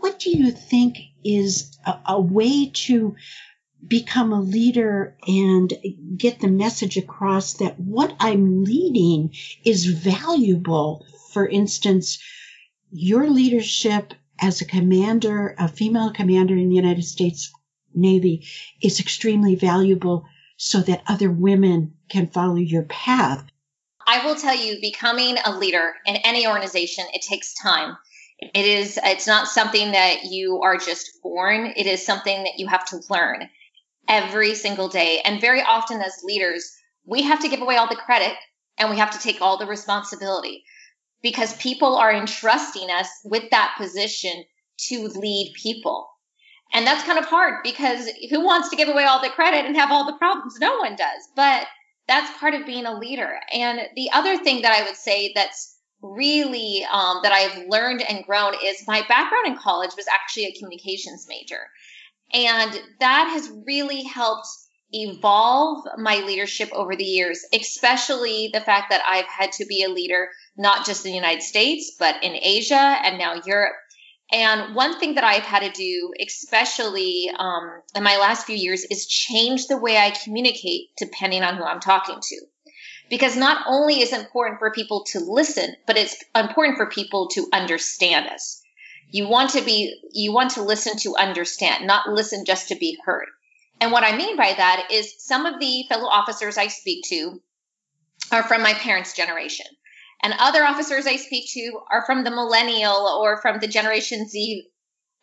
what 0.01 0.19
do 0.19 0.29
you 0.29 0.51
think 0.51 1.12
is 1.23 1.77
a, 1.85 1.99
a 2.07 2.21
way 2.21 2.69
to 2.73 3.15
become 3.85 4.31
a 4.31 4.41
leader 4.41 5.15
and 5.27 5.73
get 6.15 6.39
the 6.39 6.47
message 6.47 6.97
across 6.97 7.55
that 7.55 7.79
what 7.79 8.15
I'm 8.19 8.63
leading 8.63 9.35
is 9.65 9.85
valuable. 9.85 11.05
For 11.33 11.47
instance, 11.47 12.19
your 12.91 13.29
leadership 13.29 14.13
as 14.39 14.61
a 14.61 14.65
commander, 14.65 15.55
a 15.57 15.67
female 15.67 16.11
commander 16.11 16.55
in 16.55 16.69
the 16.69 16.75
United 16.75 17.03
States 17.03 17.51
Navy 17.93 18.47
is 18.81 18.99
extremely 18.99 19.55
valuable 19.55 20.25
so 20.57 20.79
that 20.81 21.03
other 21.07 21.29
women 21.29 21.95
can 22.09 22.27
follow 22.27 22.55
your 22.55 22.83
path. 22.83 23.45
I 24.05 24.25
will 24.25 24.35
tell 24.35 24.55
you, 24.55 24.79
becoming 24.81 25.37
a 25.45 25.57
leader 25.57 25.93
in 26.05 26.17
any 26.17 26.47
organization, 26.47 27.05
it 27.13 27.21
takes 27.21 27.53
time. 27.53 27.97
It 28.39 28.65
is, 28.65 28.99
it's 29.03 29.27
not 29.27 29.47
something 29.47 29.91
that 29.91 30.25
you 30.25 30.61
are 30.61 30.77
just 30.77 31.21
born. 31.21 31.73
It 31.75 31.87
is 31.87 32.05
something 32.05 32.43
that 32.43 32.57
you 32.57 32.67
have 32.67 32.85
to 32.85 33.01
learn 33.09 33.49
every 34.07 34.55
single 34.55 34.89
day. 34.89 35.21
And 35.23 35.39
very 35.39 35.61
often 35.61 36.01
as 36.01 36.23
leaders, 36.23 36.69
we 37.05 37.23
have 37.23 37.39
to 37.41 37.49
give 37.49 37.61
away 37.61 37.77
all 37.77 37.87
the 37.87 37.95
credit 37.95 38.33
and 38.77 38.89
we 38.89 38.97
have 38.97 39.11
to 39.11 39.19
take 39.19 39.41
all 39.41 39.57
the 39.57 39.65
responsibility 39.65 40.63
because 41.21 41.55
people 41.57 41.95
are 41.95 42.11
entrusting 42.11 42.89
us 42.89 43.07
with 43.23 43.49
that 43.51 43.75
position 43.77 44.43
to 44.89 45.07
lead 45.07 45.53
people. 45.61 46.09
And 46.73 46.87
that's 46.87 47.03
kind 47.03 47.19
of 47.19 47.25
hard 47.25 47.63
because 47.63 48.09
who 48.29 48.43
wants 48.43 48.69
to 48.69 48.75
give 48.75 48.89
away 48.89 49.03
all 49.03 49.21
the 49.21 49.29
credit 49.29 49.65
and 49.65 49.75
have 49.75 49.91
all 49.91 50.05
the 50.05 50.17
problems? 50.17 50.57
No 50.59 50.77
one 50.77 50.95
does. 50.95 51.27
But 51.35 51.67
that's 52.07 52.37
part 52.39 52.55
of 52.55 52.65
being 52.65 52.85
a 52.85 52.97
leader. 52.97 53.39
And 53.53 53.79
the 53.95 54.09
other 54.11 54.37
thing 54.37 54.63
that 54.63 54.71
I 54.71 54.83
would 54.83 54.97
say 54.97 55.31
that's 55.35 55.72
really 56.03 56.85
um, 56.91 57.19
that 57.23 57.31
I've 57.31 57.67
learned 57.67 58.01
and 58.01 58.25
grown 58.25 58.53
is 58.63 58.85
my 58.87 59.01
background 59.07 59.47
in 59.47 59.57
college 59.57 59.91
was 59.95 60.05
actually 60.13 60.45
a 60.45 60.59
communications 60.59 61.25
major. 61.27 61.61
And 62.33 62.79
that 62.99 63.29
has 63.31 63.49
really 63.65 64.03
helped 64.03 64.47
evolve 64.91 65.85
my 65.97 66.17
leadership 66.17 66.69
over 66.73 66.95
the 66.95 67.03
years, 67.03 67.43
especially 67.53 68.49
the 68.53 68.61
fact 68.61 68.89
that 68.89 69.01
I've 69.07 69.25
had 69.25 69.51
to 69.53 69.65
be 69.65 69.83
a 69.83 69.89
leader, 69.89 70.29
not 70.57 70.85
just 70.85 71.05
in 71.05 71.11
the 71.11 71.17
United 71.17 71.41
States, 71.41 71.95
but 71.97 72.23
in 72.23 72.35
Asia 72.35 72.75
and 72.75 73.17
now 73.17 73.41
Europe. 73.45 73.73
And 74.31 74.75
one 74.75 74.99
thing 74.99 75.15
that 75.15 75.23
I've 75.23 75.43
had 75.43 75.61
to 75.61 75.69
do, 75.69 76.13
especially 76.19 77.29
um, 77.37 77.81
in 77.95 78.03
my 78.03 78.17
last 78.17 78.45
few 78.45 78.55
years, 78.55 78.83
is 78.83 79.07
change 79.07 79.67
the 79.67 79.77
way 79.77 79.97
I 79.97 80.11
communicate 80.11 80.89
depending 80.97 81.43
on 81.43 81.55
who 81.55 81.63
I'm 81.63 81.79
talking 81.79 82.19
to 82.21 82.41
because 83.13 83.37
not 83.37 83.63
only 83.67 84.01
is 84.01 84.11
it 84.11 84.19
important 84.21 84.57
for 84.57 84.71
people 84.71 85.03
to 85.03 85.19
listen, 85.19 85.75
but 85.85 85.97
it's 85.97 86.15
important 86.33 86.77
for 86.77 86.87
people 86.87 87.27
to 87.27 87.47
understand 87.53 88.27
us. 88.27 88.63
You 89.11 89.27
want 89.27 89.51
to 89.51 89.61
be, 89.61 90.01
you 90.13 90.33
want 90.33 90.53
to 90.53 90.63
listen 90.63 90.97
to 90.97 91.15
understand, 91.15 91.85
not 91.85 92.09
listen 92.09 92.43
just 92.43 92.69
to 92.69 92.75
be 92.75 92.97
heard. 93.05 93.27
And 93.79 93.91
what 93.91 94.03
I 94.03 94.17
mean 94.17 94.35
by 94.35 94.55
that 94.57 94.87
is 94.91 95.13
some 95.19 95.45
of 95.45 95.59
the 95.59 95.85
fellow 95.87 96.07
officers 96.09 96.57
I 96.57 96.69
speak 96.69 97.03
to 97.09 97.39
are 98.31 98.41
from 98.41 98.63
my 98.63 98.73
parents' 98.73 99.13
generation. 99.13 99.67
And 100.23 100.33
other 100.39 100.63
officers 100.63 101.05
I 101.05 101.17
speak 101.17 101.51
to 101.53 101.81
are 101.91 102.03
from 102.07 102.23
the 102.23 102.31
millennial 102.31 103.19
or 103.21 103.39
from 103.43 103.59
the 103.59 103.67
Generation 103.67 104.27
Z. 104.27 104.67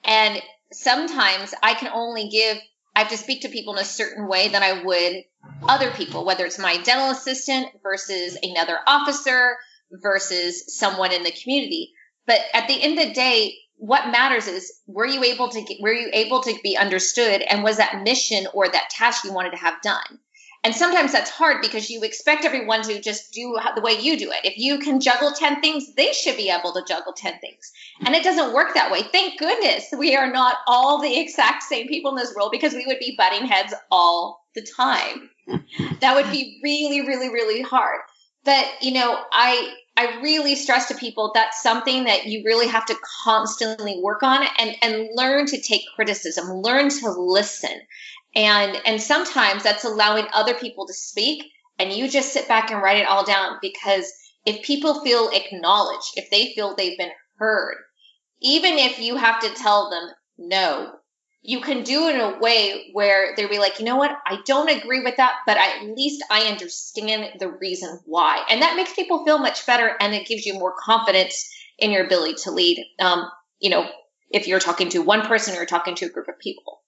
And 0.04 0.40
sometimes 0.70 1.54
I 1.60 1.74
can 1.74 1.90
only 1.92 2.28
give 2.28 2.58
I 3.00 3.04
have 3.04 3.12
to 3.12 3.16
speak 3.16 3.40
to 3.42 3.48
people 3.48 3.72
in 3.72 3.80
a 3.80 3.84
certain 3.86 4.28
way 4.28 4.48
than 4.48 4.62
I 4.62 4.82
would 4.82 5.24
other 5.62 5.90
people, 5.90 6.26
whether 6.26 6.44
it's 6.44 6.58
my 6.58 6.76
dental 6.82 7.08
assistant 7.08 7.68
versus 7.82 8.36
another 8.42 8.76
officer 8.86 9.56
versus 9.90 10.76
someone 10.76 11.10
in 11.10 11.22
the 11.22 11.32
community. 11.32 11.94
But 12.26 12.40
at 12.52 12.68
the 12.68 12.74
end 12.74 12.98
of 12.98 13.08
the 13.08 13.14
day, 13.14 13.54
what 13.76 14.10
matters 14.10 14.48
is 14.48 14.70
were 14.86 15.06
you 15.06 15.24
able 15.24 15.48
to 15.48 15.62
get, 15.62 15.78
were 15.80 15.94
you 15.94 16.10
able 16.12 16.42
to 16.42 16.54
be 16.62 16.76
understood 16.76 17.40
and 17.40 17.64
was 17.64 17.78
that 17.78 18.02
mission 18.02 18.46
or 18.52 18.68
that 18.68 18.90
task 18.90 19.24
you 19.24 19.32
wanted 19.32 19.52
to 19.52 19.56
have 19.56 19.80
done 19.80 20.18
and 20.62 20.74
sometimes 20.74 21.12
that's 21.12 21.30
hard 21.30 21.62
because 21.62 21.88
you 21.88 22.02
expect 22.02 22.44
everyone 22.44 22.82
to 22.82 23.00
just 23.00 23.32
do 23.32 23.58
the 23.74 23.80
way 23.80 23.98
you 23.98 24.18
do 24.18 24.30
it. 24.30 24.44
If 24.44 24.58
you 24.58 24.78
can 24.78 25.00
juggle 25.00 25.32
10 25.32 25.62
things, 25.62 25.94
they 25.94 26.12
should 26.12 26.36
be 26.36 26.50
able 26.50 26.74
to 26.74 26.84
juggle 26.86 27.14
10 27.14 27.38
things. 27.38 27.72
And 28.04 28.14
it 28.14 28.22
doesn't 28.22 28.52
work 28.52 28.74
that 28.74 28.92
way. 28.92 29.02
Thank 29.04 29.38
goodness 29.38 29.86
we 29.96 30.16
are 30.16 30.30
not 30.30 30.56
all 30.66 31.00
the 31.00 31.18
exact 31.18 31.62
same 31.62 31.88
people 31.88 32.10
in 32.10 32.16
this 32.16 32.34
world 32.34 32.50
because 32.52 32.74
we 32.74 32.84
would 32.86 32.98
be 32.98 33.14
butting 33.16 33.46
heads 33.46 33.72
all 33.90 34.44
the 34.54 34.60
time. 34.62 35.30
that 36.00 36.14
would 36.14 36.30
be 36.30 36.60
really, 36.62 37.06
really, 37.06 37.30
really 37.30 37.62
hard. 37.62 38.00
But, 38.44 38.66
you 38.82 38.92
know, 38.92 39.18
I, 39.32 39.72
I 39.96 40.20
really 40.20 40.56
stress 40.56 40.88
to 40.88 40.94
people 40.94 41.30
that's 41.34 41.62
something 41.62 42.04
that 42.04 42.26
you 42.26 42.42
really 42.44 42.68
have 42.68 42.84
to 42.86 42.96
constantly 43.24 43.98
work 44.02 44.22
on 44.22 44.46
and, 44.58 44.76
and 44.82 45.08
learn 45.14 45.46
to 45.46 45.60
take 45.60 45.82
criticism, 45.94 46.48
learn 46.50 46.90
to 46.90 47.10
listen 47.10 47.80
and 48.34 48.76
and 48.86 49.00
sometimes 49.00 49.62
that's 49.62 49.84
allowing 49.84 50.26
other 50.32 50.54
people 50.54 50.86
to 50.86 50.94
speak 50.94 51.44
and 51.78 51.92
you 51.92 52.08
just 52.08 52.32
sit 52.32 52.46
back 52.46 52.70
and 52.70 52.82
write 52.82 52.98
it 52.98 53.08
all 53.08 53.24
down 53.24 53.58
because 53.60 54.12
if 54.46 54.64
people 54.64 55.02
feel 55.02 55.30
acknowledged 55.32 56.12
if 56.16 56.30
they 56.30 56.52
feel 56.54 56.74
they've 56.74 56.98
been 56.98 57.10
heard 57.36 57.76
even 58.40 58.74
if 58.74 58.98
you 58.98 59.16
have 59.16 59.40
to 59.40 59.54
tell 59.54 59.90
them 59.90 60.08
no 60.38 60.92
you 61.42 61.60
can 61.60 61.82
do 61.82 62.06
it 62.08 62.16
in 62.16 62.20
a 62.20 62.38
way 62.38 62.90
where 62.92 63.34
they'll 63.34 63.48
be 63.48 63.58
like 63.58 63.78
you 63.78 63.84
know 63.84 63.96
what? 63.96 64.14
I 64.26 64.38
don't 64.44 64.70
agree 64.70 65.02
with 65.02 65.16
that 65.16 65.34
but 65.46 65.56
at 65.56 65.84
least 65.84 66.22
i 66.30 66.42
understand 66.42 67.40
the 67.40 67.48
reason 67.48 67.98
why. 68.04 68.44
And 68.50 68.62
that 68.62 68.76
makes 68.76 68.94
people 68.94 69.24
feel 69.24 69.38
much 69.38 69.66
better 69.66 69.96
and 70.00 70.14
it 70.14 70.26
gives 70.26 70.44
you 70.46 70.54
more 70.54 70.74
confidence 70.78 71.50
in 71.78 71.90
your 71.90 72.04
ability 72.04 72.34
to 72.42 72.50
lead. 72.50 72.84
Um, 73.00 73.24
you 73.58 73.70
know 73.70 73.88
if 74.30 74.46
you're 74.46 74.60
talking 74.60 74.90
to 74.90 75.00
one 75.00 75.22
person 75.22 75.54
or 75.54 75.56
you're 75.56 75.66
talking 75.66 75.96
to 75.96 76.06
a 76.06 76.10
group 76.10 76.28
of 76.28 76.38
people 76.38 76.79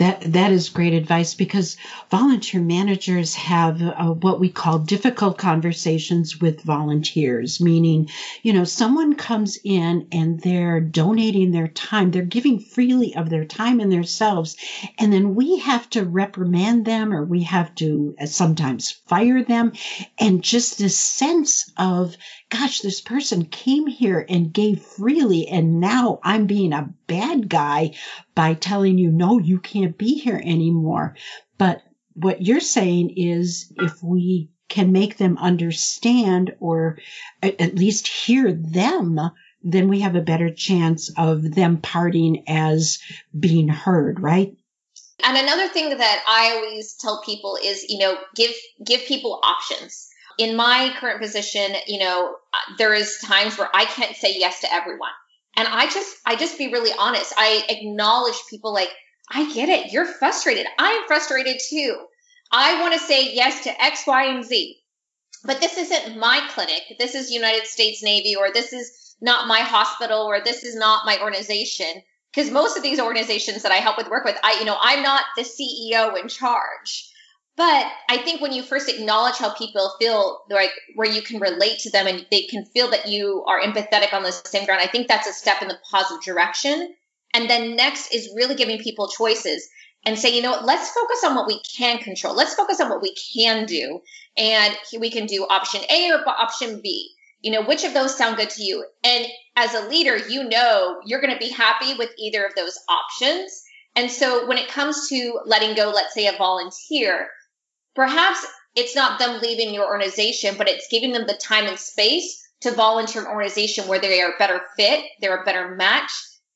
that 0.00 0.20
that 0.32 0.50
is 0.50 0.70
great 0.70 0.94
advice 0.94 1.34
because 1.34 1.76
volunteer 2.10 2.60
managers 2.60 3.34
have 3.34 3.80
uh, 3.82 4.12
what 4.12 4.40
we 4.40 4.48
call 4.48 4.78
difficult 4.78 5.38
conversations 5.38 6.40
with 6.40 6.62
volunteers 6.62 7.60
meaning 7.60 8.08
you 8.42 8.52
know 8.52 8.64
someone 8.64 9.14
comes 9.14 9.58
in 9.62 10.08
and 10.10 10.40
they're 10.40 10.80
donating 10.80 11.52
their 11.52 11.68
time 11.68 12.10
they're 12.10 12.22
giving 12.22 12.58
freely 12.58 13.14
of 13.14 13.30
their 13.30 13.44
time 13.44 13.78
and 13.78 13.92
themselves 13.92 14.56
and 14.98 15.12
then 15.12 15.34
we 15.34 15.58
have 15.58 15.88
to 15.90 16.04
reprimand 16.04 16.84
them 16.84 17.12
or 17.12 17.24
we 17.24 17.42
have 17.42 17.74
to 17.76 18.14
uh, 18.20 18.26
sometimes 18.26 18.90
fire 18.90 19.42
them. 19.42 19.72
And 20.18 20.42
just 20.42 20.78
this 20.78 20.98
sense 20.98 21.70
of 21.76 22.16
gosh, 22.50 22.80
this 22.80 23.00
person 23.00 23.44
came 23.44 23.86
here 23.86 24.26
and 24.28 24.52
gave 24.52 24.82
freely, 24.82 25.46
and 25.46 25.80
now 25.80 26.18
I'm 26.24 26.46
being 26.46 26.72
a 26.72 26.92
bad 27.06 27.48
guy 27.48 27.92
by 28.34 28.54
telling 28.54 28.98
you, 28.98 29.10
no, 29.10 29.38
you 29.38 29.58
can't 29.58 29.89
be 29.96 30.18
here 30.18 30.40
anymore. 30.42 31.16
But 31.58 31.82
what 32.14 32.42
you're 32.42 32.60
saying 32.60 33.14
is 33.16 33.72
if 33.76 34.02
we 34.02 34.50
can 34.68 34.92
make 34.92 35.16
them 35.16 35.36
understand 35.38 36.54
or 36.60 36.98
at 37.42 37.74
least 37.74 38.06
hear 38.06 38.52
them, 38.52 39.18
then 39.62 39.88
we 39.88 40.00
have 40.00 40.14
a 40.14 40.22
better 40.22 40.52
chance 40.52 41.10
of 41.16 41.54
them 41.54 41.78
parting 41.78 42.44
as 42.48 42.98
being 43.38 43.68
heard, 43.68 44.20
right? 44.20 44.54
And 45.22 45.36
another 45.36 45.68
thing 45.68 45.90
that 45.90 46.24
I 46.26 46.56
always 46.56 46.94
tell 46.94 47.22
people 47.22 47.58
is, 47.62 47.84
you 47.88 47.98
know, 47.98 48.16
give 48.34 48.52
give 48.84 49.02
people 49.02 49.38
options 49.42 50.08
in 50.40 50.56
my 50.56 50.90
current 50.98 51.20
position, 51.20 51.74
you 51.86 51.98
know, 51.98 52.34
there 52.78 52.94
is 52.94 53.18
times 53.22 53.58
where 53.58 53.68
I 53.74 53.84
can't 53.84 54.16
say 54.16 54.38
yes 54.38 54.60
to 54.60 54.72
everyone. 54.72 55.10
And 55.54 55.68
I 55.68 55.84
just, 55.90 56.16
I 56.24 56.34
just 56.36 56.56
be 56.56 56.72
really 56.72 56.92
honest. 56.98 57.34
I 57.36 57.62
acknowledge 57.68 58.36
people 58.48 58.72
like, 58.72 58.88
I 59.30 59.52
get 59.52 59.68
it. 59.68 59.92
You're 59.92 60.06
frustrated. 60.06 60.66
I'm 60.78 61.06
frustrated 61.06 61.60
too. 61.68 61.96
I 62.52 62.80
want 62.80 62.94
to 62.94 63.00
say 63.00 63.32
yes 63.32 63.64
to 63.64 63.82
X, 63.82 64.04
Y, 64.06 64.24
and 64.24 64.44
Z. 64.44 64.76
But 65.44 65.60
this 65.60 65.78
isn't 65.78 66.18
my 66.18 66.46
clinic. 66.50 66.82
This 66.98 67.14
is 67.14 67.30
United 67.30 67.66
States 67.66 68.02
Navy, 68.02 68.34
or 68.36 68.52
this 68.52 68.72
is 68.72 69.16
not 69.20 69.46
my 69.46 69.60
hospital, 69.60 70.22
or 70.22 70.40
this 70.40 70.64
is 70.64 70.74
not 70.74 71.06
my 71.06 71.20
organization. 71.22 72.02
Because 72.32 72.50
most 72.50 72.76
of 72.76 72.82
these 72.82 73.00
organizations 73.00 73.62
that 73.62 73.72
I 73.72 73.76
help 73.76 73.96
with 73.96 74.08
work 74.08 74.24
with, 74.24 74.36
I, 74.42 74.58
you 74.58 74.64
know, 74.64 74.76
I'm 74.80 75.02
not 75.02 75.24
the 75.36 75.42
CEO 75.42 76.20
in 76.20 76.28
charge. 76.28 77.08
But 77.56 77.86
I 78.08 78.18
think 78.18 78.40
when 78.40 78.52
you 78.52 78.62
first 78.62 78.88
acknowledge 78.88 79.36
how 79.36 79.52
people 79.52 79.94
feel, 79.98 80.40
like 80.50 80.72
where 80.94 81.10
you 81.10 81.22
can 81.22 81.40
relate 81.40 81.80
to 81.80 81.90
them 81.90 82.06
and 82.06 82.26
they 82.30 82.42
can 82.42 82.64
feel 82.64 82.90
that 82.90 83.08
you 83.08 83.44
are 83.46 83.60
empathetic 83.60 84.12
on 84.12 84.22
the 84.22 84.32
same 84.32 84.64
ground, 84.66 84.80
I 84.80 84.86
think 84.86 85.08
that's 85.08 85.28
a 85.28 85.32
step 85.32 85.60
in 85.62 85.68
the 85.68 85.78
positive 85.90 86.22
direction. 86.22 86.94
And 87.34 87.48
then 87.48 87.76
next 87.76 88.12
is 88.14 88.32
really 88.34 88.54
giving 88.54 88.78
people 88.78 89.08
choices 89.08 89.68
and 90.04 90.18
say, 90.18 90.34
you 90.34 90.42
know 90.42 90.50
what, 90.50 90.64
let's 90.64 90.90
focus 90.90 91.22
on 91.24 91.34
what 91.34 91.46
we 91.46 91.60
can 91.76 91.98
control. 91.98 92.34
Let's 92.34 92.54
focus 92.54 92.80
on 92.80 92.88
what 92.88 93.02
we 93.02 93.14
can 93.34 93.66
do. 93.66 94.00
And 94.36 94.74
we 94.98 95.10
can 95.10 95.26
do 95.26 95.46
option 95.48 95.82
A 95.90 96.10
or 96.10 96.28
option 96.28 96.80
B. 96.82 97.10
You 97.42 97.52
know, 97.52 97.62
which 97.62 97.84
of 97.84 97.94
those 97.94 98.16
sound 98.16 98.36
good 98.36 98.50
to 98.50 98.62
you? 98.62 98.84
And 99.04 99.26
as 99.56 99.74
a 99.74 99.88
leader, 99.88 100.16
you 100.16 100.48
know 100.48 101.00
you're 101.06 101.20
going 101.20 101.32
to 101.32 101.38
be 101.38 101.50
happy 101.50 101.94
with 101.96 102.10
either 102.18 102.44
of 102.44 102.54
those 102.54 102.78
options. 102.88 103.62
And 103.96 104.10
so 104.10 104.46
when 104.46 104.58
it 104.58 104.68
comes 104.68 105.08
to 105.08 105.40
letting 105.46 105.74
go, 105.74 105.90
let's 105.94 106.14
say 106.14 106.26
a 106.26 106.36
volunteer, 106.36 107.28
perhaps 107.94 108.46
it's 108.76 108.94
not 108.94 109.18
them 109.18 109.40
leaving 109.40 109.74
your 109.74 109.86
organization, 109.86 110.54
but 110.56 110.68
it's 110.68 110.88
giving 110.90 111.12
them 111.12 111.26
the 111.26 111.34
time 111.34 111.66
and 111.66 111.78
space 111.78 112.46
to 112.60 112.72
volunteer 112.72 113.22
an 113.22 113.28
organization 113.28 113.88
where 113.88 113.98
they 113.98 114.20
are 114.20 114.38
better 114.38 114.60
fit, 114.76 115.04
they're 115.20 115.42
a 115.42 115.44
better 115.44 115.74
match, 115.74 116.12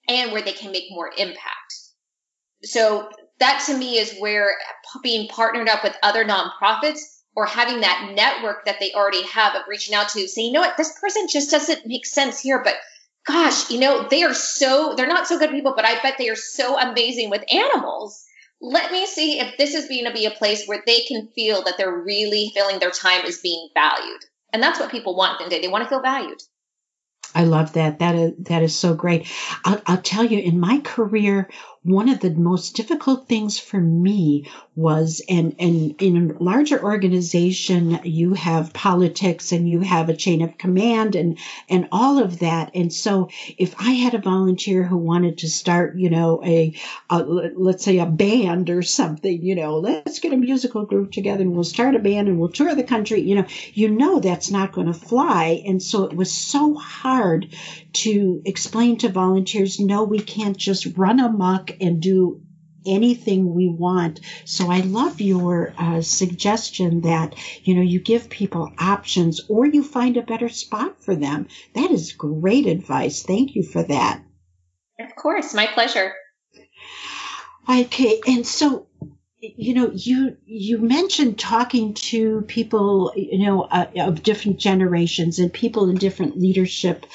and 0.09 0.33
where 0.33 0.43
they 0.43 0.53
can 0.53 0.73
make 0.73 0.85
more 0.91 1.11
impact. 1.17 1.75
So 2.63 3.09
that 3.41 3.63
to 3.67 3.77
me 3.77 3.99
is 3.99 4.17
where 4.19 4.57
being 5.03 5.29
partnered 5.29 5.69
up 5.69 5.83
with 5.83 5.97
other 6.03 6.25
nonprofits 6.25 7.01
or 7.37 7.47
having 7.47 7.81
that 7.81 8.13
network 8.15 8.65
that 8.65 8.77
they 8.81 8.93
already 8.93 9.25
have 9.25 9.55
of 9.55 9.63
reaching 9.69 9.95
out 9.95 10.09
to 10.11 10.29
saying, 10.29 10.49
you 10.49 10.53
know 10.53 10.61
what, 10.61 10.77
this 10.77 10.99
person 11.01 11.27
just 11.29 11.51
doesn't 11.51 11.87
make 11.87 12.07
sense 12.07 12.41
here, 12.41 12.63
but 12.63 12.77
gosh, 13.27 13.71
you 13.71 13.81
know, 13.81 14.07
they 14.09 14.23
are 14.23 14.35
so, 14.35 14.95
they're 14.97 15.07
not 15.07 15.27
so 15.27 15.39
good 15.39 15.51
people, 15.51 15.73
but 15.75 15.85
I 15.85 16.01
bet 16.01 16.15
they 16.19 16.29
are 16.29 16.37
so 16.37 16.79
amazing 16.79 17.31
with 17.31 17.45
animals 17.53 18.25
let 18.65 18.91
me 18.93 19.07
see 19.07 19.41
if 19.41 19.57
this 19.59 19.75
is 19.75 19.89
going 19.89 20.07
to 20.07 20.13
be 20.13 20.25
a 20.25 20.31
place 20.31 20.67
where 20.67 20.83
they 20.87 21.01
can 21.03 21.29
feel 21.35 21.63
that 21.65 21.75
they're 21.77 22.03
really 22.03 22.51
feeling 22.55 22.79
their 22.79 22.91
time 22.91 23.25
is 23.27 23.41
being 23.41 23.69
valued. 23.75 24.25
And 24.53 24.63
that's 24.63 24.81
what 24.81 24.91
people 24.91 25.17
want 25.17 25.41
in 25.43 25.51
day. 25.51 25.61
They 25.61 25.69
want 25.69 25.85
to 25.85 25.89
feel 25.89 26.01
valued. 26.01 26.41
I 27.35 27.45
love 27.45 27.73
that. 27.75 27.99
That 27.99 28.15
is 28.15 28.33
that 28.41 28.63
is 28.63 28.75
so 28.75 28.95
great. 28.95 29.27
I'll, 29.65 29.81
I'll 29.87 30.03
tell 30.03 30.25
you, 30.25 30.39
in 30.39 30.61
my 30.61 30.79
career, 30.81 31.49
one 31.83 32.09
of 32.09 32.21
the 32.21 32.31
most 32.31 32.77
difficult 32.77 33.29
things 33.29 33.59
for 33.59 33.81
me 33.81 34.49
was 34.77 35.23
and 35.29 35.55
and 35.59 35.95
in 36.01 36.31
a 36.31 36.43
larger 36.43 36.83
organization 36.83 38.01
you 38.05 38.35
have 38.35 38.73
politics 38.73 39.53
and 39.53 39.69
you 39.69 39.81
have 39.81 40.09
a 40.09 40.17
chain 40.17 40.43
of 40.43 40.59
command 40.59 41.15
and 41.15 41.39
and 41.69 41.89
all 41.93 42.19
of 42.19 42.41
that. 42.41 42.71
And 42.75 42.93
so 42.93 43.29
if 43.59 43.75
i 43.79 43.93
had 43.93 44.15
a 44.15 44.19
volunteer 44.19 44.83
who 44.83 44.97
wanted 44.97 45.39
to 45.39 45.49
start 45.49 45.97
you 45.97 46.11
know 46.11 46.43
a, 46.45 46.75
a 47.11 47.23
let's 47.23 47.85
say 47.85 47.99
a 47.99 48.07
band 48.07 48.71
or 48.71 48.83
something 48.83 49.43
you 49.43 49.55
know 49.55 49.79
let's 49.79 50.19
get 50.19 50.33
a 50.33 50.37
musical 50.37 50.85
group 50.85 51.13
together 51.13 51.43
and 51.43 51.53
we'll 51.53 51.65
start 51.65 51.95
a 51.95 51.99
band 51.99 52.29
and 52.29 52.39
we'll 52.39 52.49
tour 52.49 52.75
the 52.75 52.83
country 52.83 53.21
you 53.21 53.35
know 53.35 53.47
you 53.73 53.91
know 53.91 54.19
that's 54.21 54.51
not 54.51 54.73
going 54.73 54.87
to 54.87 54.95
fly. 54.95 55.63
And 55.67 55.83
so 55.83 56.05
it 56.05 56.15
was 56.15 56.33
so 56.33 56.75
hard 56.75 57.55
to 57.93 58.43
explain 58.45 58.99
to 58.99 59.09
volunteers 59.09 59.79
no 59.79 60.05
we 60.05 60.19
can't 60.19 60.57
just 60.57 60.97
run 60.97 61.21
amok 61.21 61.71
and 61.81 62.01
do 62.01 62.41
anything 62.87 63.55
we 63.55 63.69
want. 63.69 64.21
So 64.45 64.71
I 64.71 64.81
love 64.81 65.21
your 65.21 65.75
uh, 65.79 66.03
suggestion 66.03 67.03
that, 67.03 67.35
you 67.63 67.75
know, 67.75 67.83
you 67.83 68.01
give 68.01 68.29
people 68.29 68.73
options 68.79 69.41
or 69.49 69.67
you 69.67 69.83
find 69.83 70.17
a 70.17 70.23
better 70.23 70.49
spot 70.49 71.03
for 71.03 71.15
them. 71.15 71.49
That 71.75 71.91
is 71.91 72.13
great 72.13 72.67
advice. 72.67 73.23
Thank 73.23 73.55
you 73.55 73.63
for 73.63 73.83
that. 73.83 74.23
Of 75.01 75.17
course, 75.17 75.55
my 75.55 75.67
pleasure. 75.67 76.13
Okay, 77.69 78.21
and 78.27 78.47
so 78.47 78.87
you 79.57 79.75
know 79.75 79.91
you 79.93 80.37
you 80.47 80.79
mentioned 80.79 81.39
talking 81.39 81.95
to 81.95 82.43
people 82.43 83.13
you 83.17 83.47
know 83.47 83.63
uh, 83.63 83.87
of 83.97 84.23
different 84.23 84.59
generations 84.59 85.39
and 85.39 85.53
people 85.53 85.89
in 85.91 85.97
different 85.97 86.39
leadership 86.39 87.07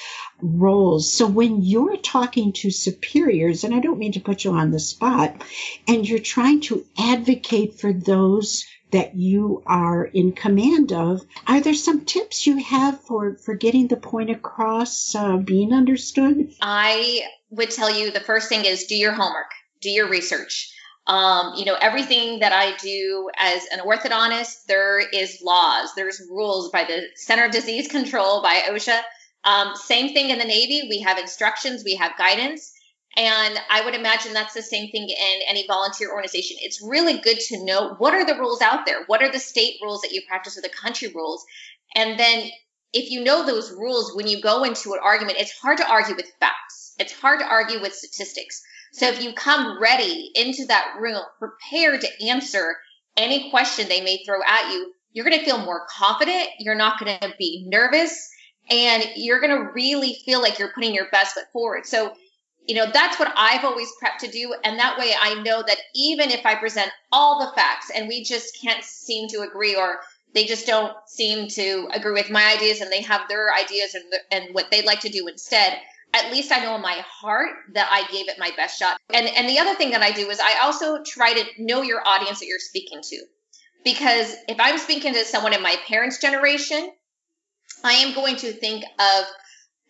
roles. 0.41 1.11
So 1.11 1.27
when 1.27 1.61
you're 1.61 1.97
talking 1.97 2.53
to 2.53 2.71
superiors, 2.71 3.63
and 3.63 3.73
I 3.73 3.79
don't 3.79 3.99
mean 3.99 4.13
to 4.13 4.19
put 4.19 4.43
you 4.43 4.51
on 4.51 4.71
the 4.71 4.79
spot, 4.79 5.41
and 5.87 6.07
you're 6.07 6.19
trying 6.19 6.61
to 6.61 6.85
advocate 6.97 7.79
for 7.79 7.93
those 7.93 8.65
that 8.91 9.15
you 9.15 9.61
are 9.65 10.03
in 10.03 10.31
command 10.31 10.91
of, 10.91 11.21
are 11.45 11.61
there 11.61 11.73
some 11.73 12.05
tips 12.05 12.47
you 12.47 12.57
have 12.57 12.99
for, 13.01 13.35
for 13.35 13.53
getting 13.53 13.87
the 13.87 13.97
point 13.97 14.31
across, 14.31 15.13
uh, 15.13 15.37
being 15.37 15.73
understood? 15.73 16.53
I 16.61 17.21
would 17.51 17.71
tell 17.71 17.93
you 17.93 18.11
the 18.11 18.19
first 18.19 18.49
thing 18.49 18.65
is 18.65 18.85
do 18.85 18.95
your 18.95 19.11
homework, 19.11 19.51
do 19.81 19.89
your 19.89 20.09
research. 20.09 20.73
Um, 21.05 21.53
you 21.55 21.65
know, 21.65 21.75
everything 21.79 22.39
that 22.39 22.53
I 22.53 22.75
do 22.77 23.29
as 23.35 23.65
an 23.71 23.79
orthodontist, 23.79 24.65
there 24.67 24.99
is 24.99 25.41
laws, 25.43 25.89
there's 25.95 26.21
rules 26.29 26.69
by 26.69 26.83
the 26.83 27.01
Center 27.15 27.45
of 27.45 27.51
Disease 27.51 27.87
Control, 27.87 28.43
by 28.43 28.61
OSHA 28.69 28.99
Um, 29.43 29.75
same 29.75 30.13
thing 30.13 30.29
in 30.29 30.39
the 30.39 30.45
Navy. 30.45 30.87
We 30.89 31.01
have 31.01 31.17
instructions, 31.17 31.83
we 31.83 31.95
have 31.95 32.17
guidance. 32.17 32.73
And 33.17 33.59
I 33.69 33.83
would 33.83 33.95
imagine 33.95 34.33
that's 34.33 34.53
the 34.53 34.61
same 34.61 34.91
thing 34.91 35.09
in 35.09 35.41
any 35.47 35.65
volunteer 35.67 36.11
organization. 36.11 36.57
It's 36.61 36.81
really 36.81 37.17
good 37.17 37.39
to 37.39 37.65
know 37.65 37.95
what 37.97 38.13
are 38.13 38.25
the 38.25 38.35
rules 38.35 38.61
out 38.61 38.85
there? 38.85 39.03
What 39.07 39.23
are 39.23 39.31
the 39.31 39.39
state 39.39 39.79
rules 39.81 40.01
that 40.01 40.11
you 40.11 40.21
practice 40.27 40.57
or 40.57 40.61
the 40.61 40.69
country 40.69 41.11
rules? 41.13 41.43
And 41.95 42.19
then 42.19 42.49
if 42.93 43.09
you 43.09 43.23
know 43.23 43.45
those 43.45 43.71
rules, 43.71 44.15
when 44.15 44.27
you 44.27 44.41
go 44.41 44.63
into 44.63 44.93
an 44.93 44.99
argument, 45.01 45.39
it's 45.39 45.57
hard 45.57 45.77
to 45.79 45.89
argue 45.89 46.15
with 46.15 46.31
facts. 46.39 46.93
It's 46.99 47.13
hard 47.13 47.39
to 47.39 47.47
argue 47.47 47.81
with 47.81 47.93
statistics. 47.93 48.61
So 48.93 49.07
if 49.07 49.23
you 49.23 49.33
come 49.33 49.81
ready 49.81 50.31
into 50.35 50.65
that 50.67 50.95
room, 50.99 51.21
prepared 51.39 52.01
to 52.01 52.27
answer 52.27 52.75
any 53.17 53.49
question 53.49 53.87
they 53.87 54.01
may 54.01 54.23
throw 54.23 54.39
at 54.45 54.71
you, 54.71 54.93
you're 55.11 55.25
going 55.25 55.37
to 55.37 55.45
feel 55.45 55.57
more 55.57 55.87
confident. 55.89 56.47
You're 56.59 56.75
not 56.75 56.99
going 56.99 57.19
to 57.19 57.33
be 57.37 57.65
nervous 57.67 58.29
and 58.69 59.03
you're 59.15 59.39
going 59.39 59.55
to 59.55 59.71
really 59.73 60.17
feel 60.25 60.41
like 60.41 60.59
you're 60.59 60.73
putting 60.73 60.93
your 60.93 61.09
best 61.11 61.33
foot 61.33 61.45
forward. 61.51 61.85
So, 61.85 62.13
you 62.67 62.75
know, 62.75 62.85
that's 62.91 63.17
what 63.17 63.33
I've 63.35 63.65
always 63.65 63.89
prepped 64.01 64.19
to 64.19 64.31
do. 64.31 64.53
And 64.63 64.79
that 64.79 64.99
way 64.99 65.13
I 65.19 65.41
know 65.41 65.63
that 65.65 65.77
even 65.95 66.29
if 66.29 66.45
I 66.45 66.55
present 66.55 66.89
all 67.11 67.39
the 67.39 67.55
facts 67.55 67.89
and 67.93 68.07
we 68.07 68.23
just 68.23 68.57
can't 68.61 68.83
seem 68.83 69.27
to 69.29 69.41
agree 69.41 69.75
or 69.75 69.99
they 70.33 70.45
just 70.45 70.67
don't 70.67 70.93
seem 71.07 71.47
to 71.47 71.89
agree 71.91 72.13
with 72.13 72.29
my 72.29 72.53
ideas 72.55 72.81
and 72.81 72.91
they 72.91 73.01
have 73.01 73.27
their 73.27 73.53
ideas 73.53 73.95
and, 73.95 74.03
and 74.31 74.53
what 74.53 74.69
they'd 74.69 74.85
like 74.85 74.99
to 75.01 75.09
do 75.09 75.27
instead, 75.27 75.79
at 76.13 76.31
least 76.31 76.51
I 76.51 76.63
know 76.63 76.75
in 76.75 76.81
my 76.81 77.03
heart 77.07 77.49
that 77.73 77.89
I 77.91 78.11
gave 78.11 78.29
it 78.29 78.37
my 78.37 78.51
best 78.55 78.77
shot. 78.77 78.99
And, 79.11 79.27
and 79.27 79.49
the 79.49 79.59
other 79.59 79.73
thing 79.73 79.91
that 79.91 80.03
I 80.03 80.11
do 80.11 80.29
is 80.29 80.39
I 80.39 80.59
also 80.63 81.01
try 81.03 81.33
to 81.33 81.43
know 81.57 81.81
your 81.81 82.07
audience 82.07 82.39
that 82.39 82.45
you're 82.45 82.59
speaking 82.59 83.01
to. 83.01 83.25
Because 83.83 84.35
if 84.47 84.59
I'm 84.59 84.77
speaking 84.77 85.13
to 85.13 85.23
someone 85.23 85.53
in 85.53 85.63
my 85.63 85.75
parents' 85.87 86.19
generation, 86.19 86.91
I 87.83 87.93
am 87.93 88.13
going 88.13 88.35
to 88.37 88.51
think 88.51 88.83
of 88.99 89.25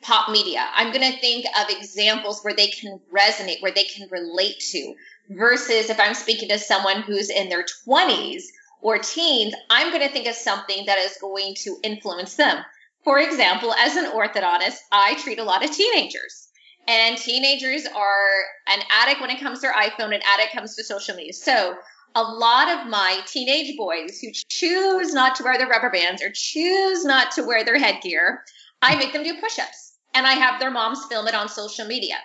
pop 0.02 0.30
media. 0.30 0.65
I'm 0.73 0.93
going 0.93 1.12
to 1.12 1.19
think 1.19 1.45
of 1.60 1.69
examples 1.69 2.41
where 2.41 2.56
they 2.56 2.67
can 2.67 2.99
resonate, 3.13 3.62
where 3.62 3.73
they 3.73 3.84
can 3.84 4.08
relate 4.10 4.60
to, 4.71 4.95
versus 5.30 5.89
if 5.89 5.99
I'm 5.99 6.13
speaking 6.13 6.49
to 6.49 6.58
someone 6.58 7.02
who's 7.02 7.30
in 7.30 7.49
their 7.49 7.65
20s 7.88 8.43
or 8.82 8.97
teens, 8.97 9.54
I'm 9.69 9.91
going 9.91 10.08
to 10.08 10.13
think 10.13 10.28
of 10.28 10.36
something 10.36 10.86
that 10.86 10.97
is 10.99 11.17
going 11.19 11.56
to 11.63 11.78
influence 11.84 12.36
them. 12.36 12.63
For 13.04 13.19
example, 13.19 13.73
as 13.73 13.95
an 13.95 14.06
orthodontist, 14.06 14.78
I 14.91 15.15
treat 15.15 15.39
a 15.39 15.43
lot 15.43 15.63
of 15.63 15.71
teenagers. 15.71 16.47
And 16.88 17.17
teenagers 17.17 17.86
are 17.86 18.30
an 18.67 18.80
addict 18.91 19.21
when 19.21 19.30
it 19.30 19.39
comes 19.39 19.60
to 19.60 19.67
their 19.67 19.73
iPhone, 19.73 20.15
an 20.15 20.21
addict 20.34 20.54
comes 20.54 20.75
to 20.75 20.84
social 20.84 21.15
media. 21.15 21.34
So 21.34 21.75
a 22.15 22.24
lot 22.24 22.69
of 22.69 22.88
my 22.88 23.22
teenage 23.28 23.78
boys 23.78 24.19
who 24.19 24.32
choose 24.50 25.13
not 25.13 25.36
to 25.36 25.43
wear 25.43 25.58
their 25.58 25.67
rubber 25.67 25.89
bands 25.89 26.22
or 26.22 26.32
choose 26.34 27.06
not 27.06 27.32
to 27.32 27.43
wear 27.43 27.63
their 27.63 27.78
headgear, 27.78 28.43
I 28.82 28.95
make 28.95 29.13
them 29.13 29.24
do 29.24 29.39
push 29.39 29.60
ups 29.60 29.98
and 30.13 30.26
I 30.26 30.34
have 30.34 30.60
their 30.60 30.72
moms 30.72 31.06
film 31.06 31.28
it 31.28 31.36
on 31.36 31.50
social 31.50 31.86
media 31.86 32.15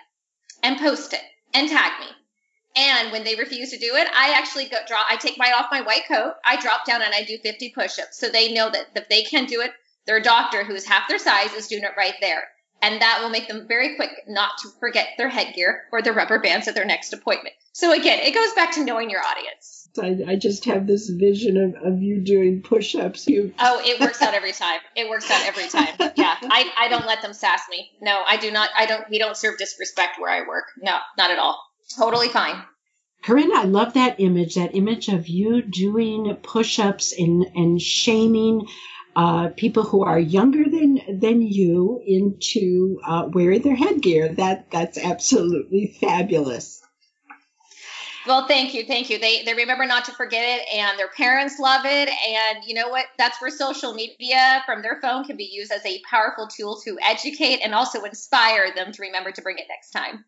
and 0.63 0.79
post 0.79 1.13
it 1.13 1.21
and 1.53 1.69
tag 1.69 1.99
me. 1.99 2.07
And 2.77 3.11
when 3.11 3.23
they 3.23 3.35
refuse 3.35 3.71
to 3.71 3.77
do 3.77 3.95
it, 3.95 4.07
I 4.13 4.33
actually 4.37 4.65
go 4.65 4.77
draw, 4.87 5.01
I 5.09 5.15
take 5.15 5.37
my 5.37 5.53
off 5.53 5.67
my 5.71 5.81
white 5.81 6.07
coat, 6.07 6.33
I 6.43 6.59
drop 6.59 6.85
down 6.85 7.01
and 7.01 7.13
I 7.13 7.23
do 7.23 7.37
50 7.37 7.69
push 7.69 7.99
ups. 7.99 8.19
So 8.19 8.27
they 8.27 8.51
know 8.51 8.69
that 8.69 8.87
if 8.95 9.07
they 9.07 9.23
can 9.23 9.45
do 9.45 9.61
it, 9.61 9.71
their 10.05 10.19
doctor, 10.19 10.63
who's 10.63 10.85
half 10.85 11.07
their 11.07 11.19
size, 11.19 11.53
is 11.53 11.67
doing 11.67 11.83
it 11.83 11.91
right 11.97 12.15
there. 12.19 12.43
And 12.85 13.01
that 13.01 13.19
will 13.19 13.31
make 13.31 13.47
them 13.47 13.67
very 13.67 13.95
quick 13.95 14.11
not 14.27 14.51
to 14.61 14.69
forget 14.79 15.07
their 15.17 15.27
headgear 15.27 15.85
or 15.91 16.03
their 16.03 16.13
rubber 16.13 16.39
bands 16.39 16.67
at 16.67 16.75
their 16.75 16.85
next 16.85 17.13
appointment. 17.13 17.55
So 17.73 17.91
again, 17.91 18.19
it 18.19 18.35
goes 18.35 18.53
back 18.53 18.73
to 18.73 18.83
knowing 18.83 19.09
your 19.09 19.21
audience. 19.25 19.89
I, 19.99 20.33
I 20.33 20.35
just 20.35 20.65
have 20.65 20.85
this 20.85 21.09
vision 21.09 21.57
of, 21.57 21.93
of 21.93 21.99
you 21.99 22.21
doing 22.21 22.61
push 22.61 22.93
ups. 22.93 23.27
You 23.27 23.55
Oh, 23.57 23.81
it 23.83 23.99
works 23.99 24.21
out 24.21 24.35
every 24.35 24.51
time. 24.51 24.79
It 24.95 25.09
works 25.09 25.31
out 25.31 25.43
every 25.47 25.67
time. 25.67 25.95
Yeah. 26.15 26.37
I, 26.43 26.71
I 26.77 26.87
don't 26.87 27.07
let 27.07 27.23
them 27.23 27.33
sass 27.33 27.63
me. 27.71 27.89
No, 28.01 28.21
I 28.25 28.37
do 28.37 28.51
not 28.51 28.69
I 28.77 28.85
don't 28.85 29.09
we 29.09 29.17
don't 29.17 29.35
serve 29.35 29.57
disrespect 29.57 30.19
where 30.19 30.29
I 30.29 30.47
work. 30.47 30.65
No, 30.79 30.97
not 31.17 31.31
at 31.31 31.39
all. 31.39 31.59
Totally 31.97 32.29
fine. 32.29 32.63
Corinne, 33.23 33.51
I 33.55 33.63
love 33.63 33.93
that 33.93 34.19
image, 34.19 34.53
that 34.53 34.75
image 34.75 35.07
of 35.07 35.27
you 35.27 35.63
doing 35.63 36.35
push 36.43 36.77
ups 36.77 37.11
and, 37.17 37.47
and 37.55 37.81
shaming 37.81 38.67
uh, 39.15 39.49
people 39.55 39.83
who 39.83 40.03
are 40.03 40.19
younger 40.19 40.63
than 40.69 41.19
than 41.19 41.41
you 41.41 42.01
into 42.05 42.99
uh, 43.05 43.29
wearing 43.31 43.61
their 43.61 43.75
headgear. 43.75 44.29
That 44.29 44.69
that's 44.71 44.97
absolutely 44.97 45.95
fabulous. 45.99 46.81
Well, 48.27 48.47
thank 48.47 48.73
you, 48.73 48.85
thank 48.85 49.09
you. 49.09 49.19
They 49.19 49.43
they 49.43 49.53
remember 49.53 49.85
not 49.85 50.05
to 50.05 50.11
forget 50.11 50.43
it, 50.43 50.67
and 50.75 50.97
their 50.97 51.09
parents 51.09 51.59
love 51.59 51.85
it. 51.85 52.09
And 52.09 52.63
you 52.65 52.73
know 52.73 52.89
what? 52.89 53.05
That's 53.17 53.39
where 53.39 53.51
social 53.51 53.93
media 53.93 54.63
from 54.65 54.81
their 54.81 54.99
phone 55.01 55.23
can 55.23 55.37
be 55.37 55.49
used 55.51 55.71
as 55.71 55.85
a 55.85 56.01
powerful 56.09 56.47
tool 56.47 56.81
to 56.85 56.97
educate 57.01 57.59
and 57.63 57.75
also 57.75 58.01
inspire 58.03 58.73
them 58.75 58.91
to 58.91 59.01
remember 59.01 59.31
to 59.31 59.41
bring 59.41 59.57
it 59.59 59.65
next 59.69 59.91
time. 59.91 60.25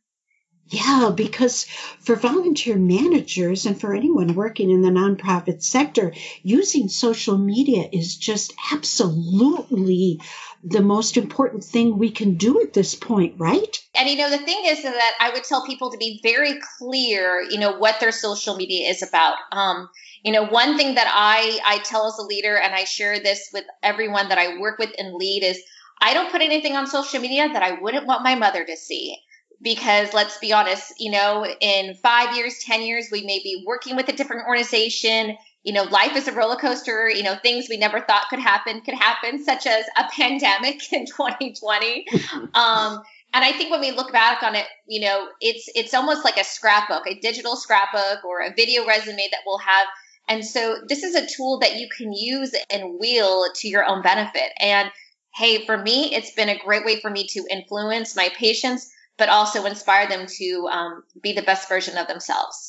Yeah, 0.70 1.12
because 1.16 1.64
for 2.00 2.16
volunteer 2.16 2.76
managers 2.76 3.66
and 3.66 3.80
for 3.80 3.94
anyone 3.94 4.36
working 4.36 4.70
in 4.70 4.82
the 4.82 4.90
nonprofit 4.90 5.64
sector, 5.64 6.14
using 6.44 6.90
social 6.90 7.38
media 7.38 7.88
is 7.92 8.18
just 8.18 8.54
absolutely 8.74 10.20
the 10.64 10.82
most 10.82 11.16
important 11.16 11.64
thing 11.64 11.98
we 11.98 12.12
can 12.12 12.36
do 12.36 12.62
at 12.62 12.74
this 12.74 12.96
point, 12.96 13.36
right? 13.38 13.78
And 13.96 14.10
you 14.10 14.18
know, 14.18 14.30
the 14.30 14.40
thing 14.40 14.62
is 14.66 14.84
that 14.84 15.14
I 15.22 15.30
would 15.30 15.46
tell 15.46 15.66
people 15.66 15.92
to 15.92 15.98
be 15.98 16.20
very 16.22 16.60
clear, 16.78 17.42
you 17.42 17.60
know, 17.60 17.78
what 17.78 18.02
their 18.02 18.12
social 18.12 18.58
media 18.58 18.90
is 18.90 19.02
about. 19.02 19.38
Um, 19.54 19.88
you 20.24 20.34
know, 20.34 20.44
one 20.44 20.78
thing 20.78 20.96
that 20.96 21.10
I 21.10 21.60
I 21.66 21.78
tell 21.80 22.08
as 22.08 22.18
a 22.18 22.24
leader, 22.24 22.58
and 22.58 22.76
I 22.76 22.84
share 22.84 23.22
this 23.22 23.50
with 23.54 23.64
everyone 23.82 24.28
that 24.30 24.38
I 24.38 24.58
work 24.60 24.80
with 24.80 24.90
and 24.98 25.14
lead 25.14 25.44
is 25.44 25.62
I 26.02 26.14
don't 26.14 26.32
put 26.32 26.42
anything 26.42 26.76
on 26.76 26.88
social 26.88 27.22
media 27.22 27.48
that 27.54 27.64
I 27.64 27.80
wouldn't 27.80 28.06
want 28.06 28.24
my 28.24 28.36
mother 28.36 28.66
to 28.66 28.76
see 28.76 29.18
because 29.62 30.14
let's 30.14 30.38
be 30.38 30.54
honest, 30.54 30.94
you 31.00 31.12
know, 31.12 31.46
in 31.60 31.96
five 31.96 32.36
years, 32.36 32.60
10 32.64 32.84
years, 32.84 33.08
we 33.12 33.22
may 33.22 33.40
be 33.40 33.64
working 33.66 33.96
with 33.96 34.08
a 34.10 34.14
different 34.14 34.48
organization. 34.48 35.36
You 35.64 35.74
know, 35.74 35.84
life 35.84 36.16
is 36.16 36.28
a 36.28 36.32
roller 36.32 36.58
coaster. 36.58 37.10
You 37.10 37.24
know, 37.24 37.36
things 37.42 37.68
we 37.70 37.78
never 37.78 38.00
thought 38.02 38.26
could 38.30 38.40
happen 38.40 38.82
could 38.82 38.94
happen, 38.94 39.44
such 39.44 39.66
as 39.66 39.86
a 39.98 40.04
pandemic 40.12 40.82
in 40.94 41.06
2020. 41.06 42.06
um, 42.54 43.02
and 43.34 43.44
I 43.44 43.52
think 43.52 43.72
when 43.72 43.82
we 43.82 43.92
look 43.92 44.12
back 44.12 44.44
on 44.44 44.56
it, 44.56 44.66
you 44.88 45.02
know, 45.02 45.28
it's 45.42 45.70
it's 45.76 45.94
almost 45.94 46.24
like 46.24 46.38
a 46.38 46.44
scrapbook, 46.44 47.08
a 47.08 47.20
digital 47.20 47.56
scrapbook 47.56 48.24
or 48.24 48.42
a 48.42 48.54
video 48.56 48.86
resume 48.86 49.28
that 49.32 49.42
we'll 49.46 49.58
have. 49.58 49.88
And 50.30 50.46
so 50.46 50.78
this 50.88 51.04
is 51.04 51.16
a 51.16 51.26
tool 51.26 51.60
that 51.60 51.78
you 51.78 51.88
can 51.96 52.14
use 52.14 52.54
and 52.70 53.00
wield 53.00 53.56
to 53.56 53.68
your 53.68 53.86
own 53.86 54.02
benefit. 54.02 54.52
And 54.60 54.92
hey, 55.36 55.66
for 55.66 55.78
me, 55.78 56.14
it's 56.14 56.32
been 56.32 56.50
a 56.50 56.58
great 56.58 56.86
way 56.86 57.00
for 57.00 57.10
me 57.10 57.28
to 57.28 57.46
influence 57.50 58.16
my 58.16 58.30
patients 58.38 58.90
but 59.18 59.30
also 59.30 59.66
inspire 59.66 60.08
them 60.08 60.28
to 60.28 60.68
um, 60.72 61.04
be 61.22 61.34
the 61.34 61.42
best 61.42 61.70
version 61.70 61.98
of 61.98 62.08
themselves. 62.08 62.67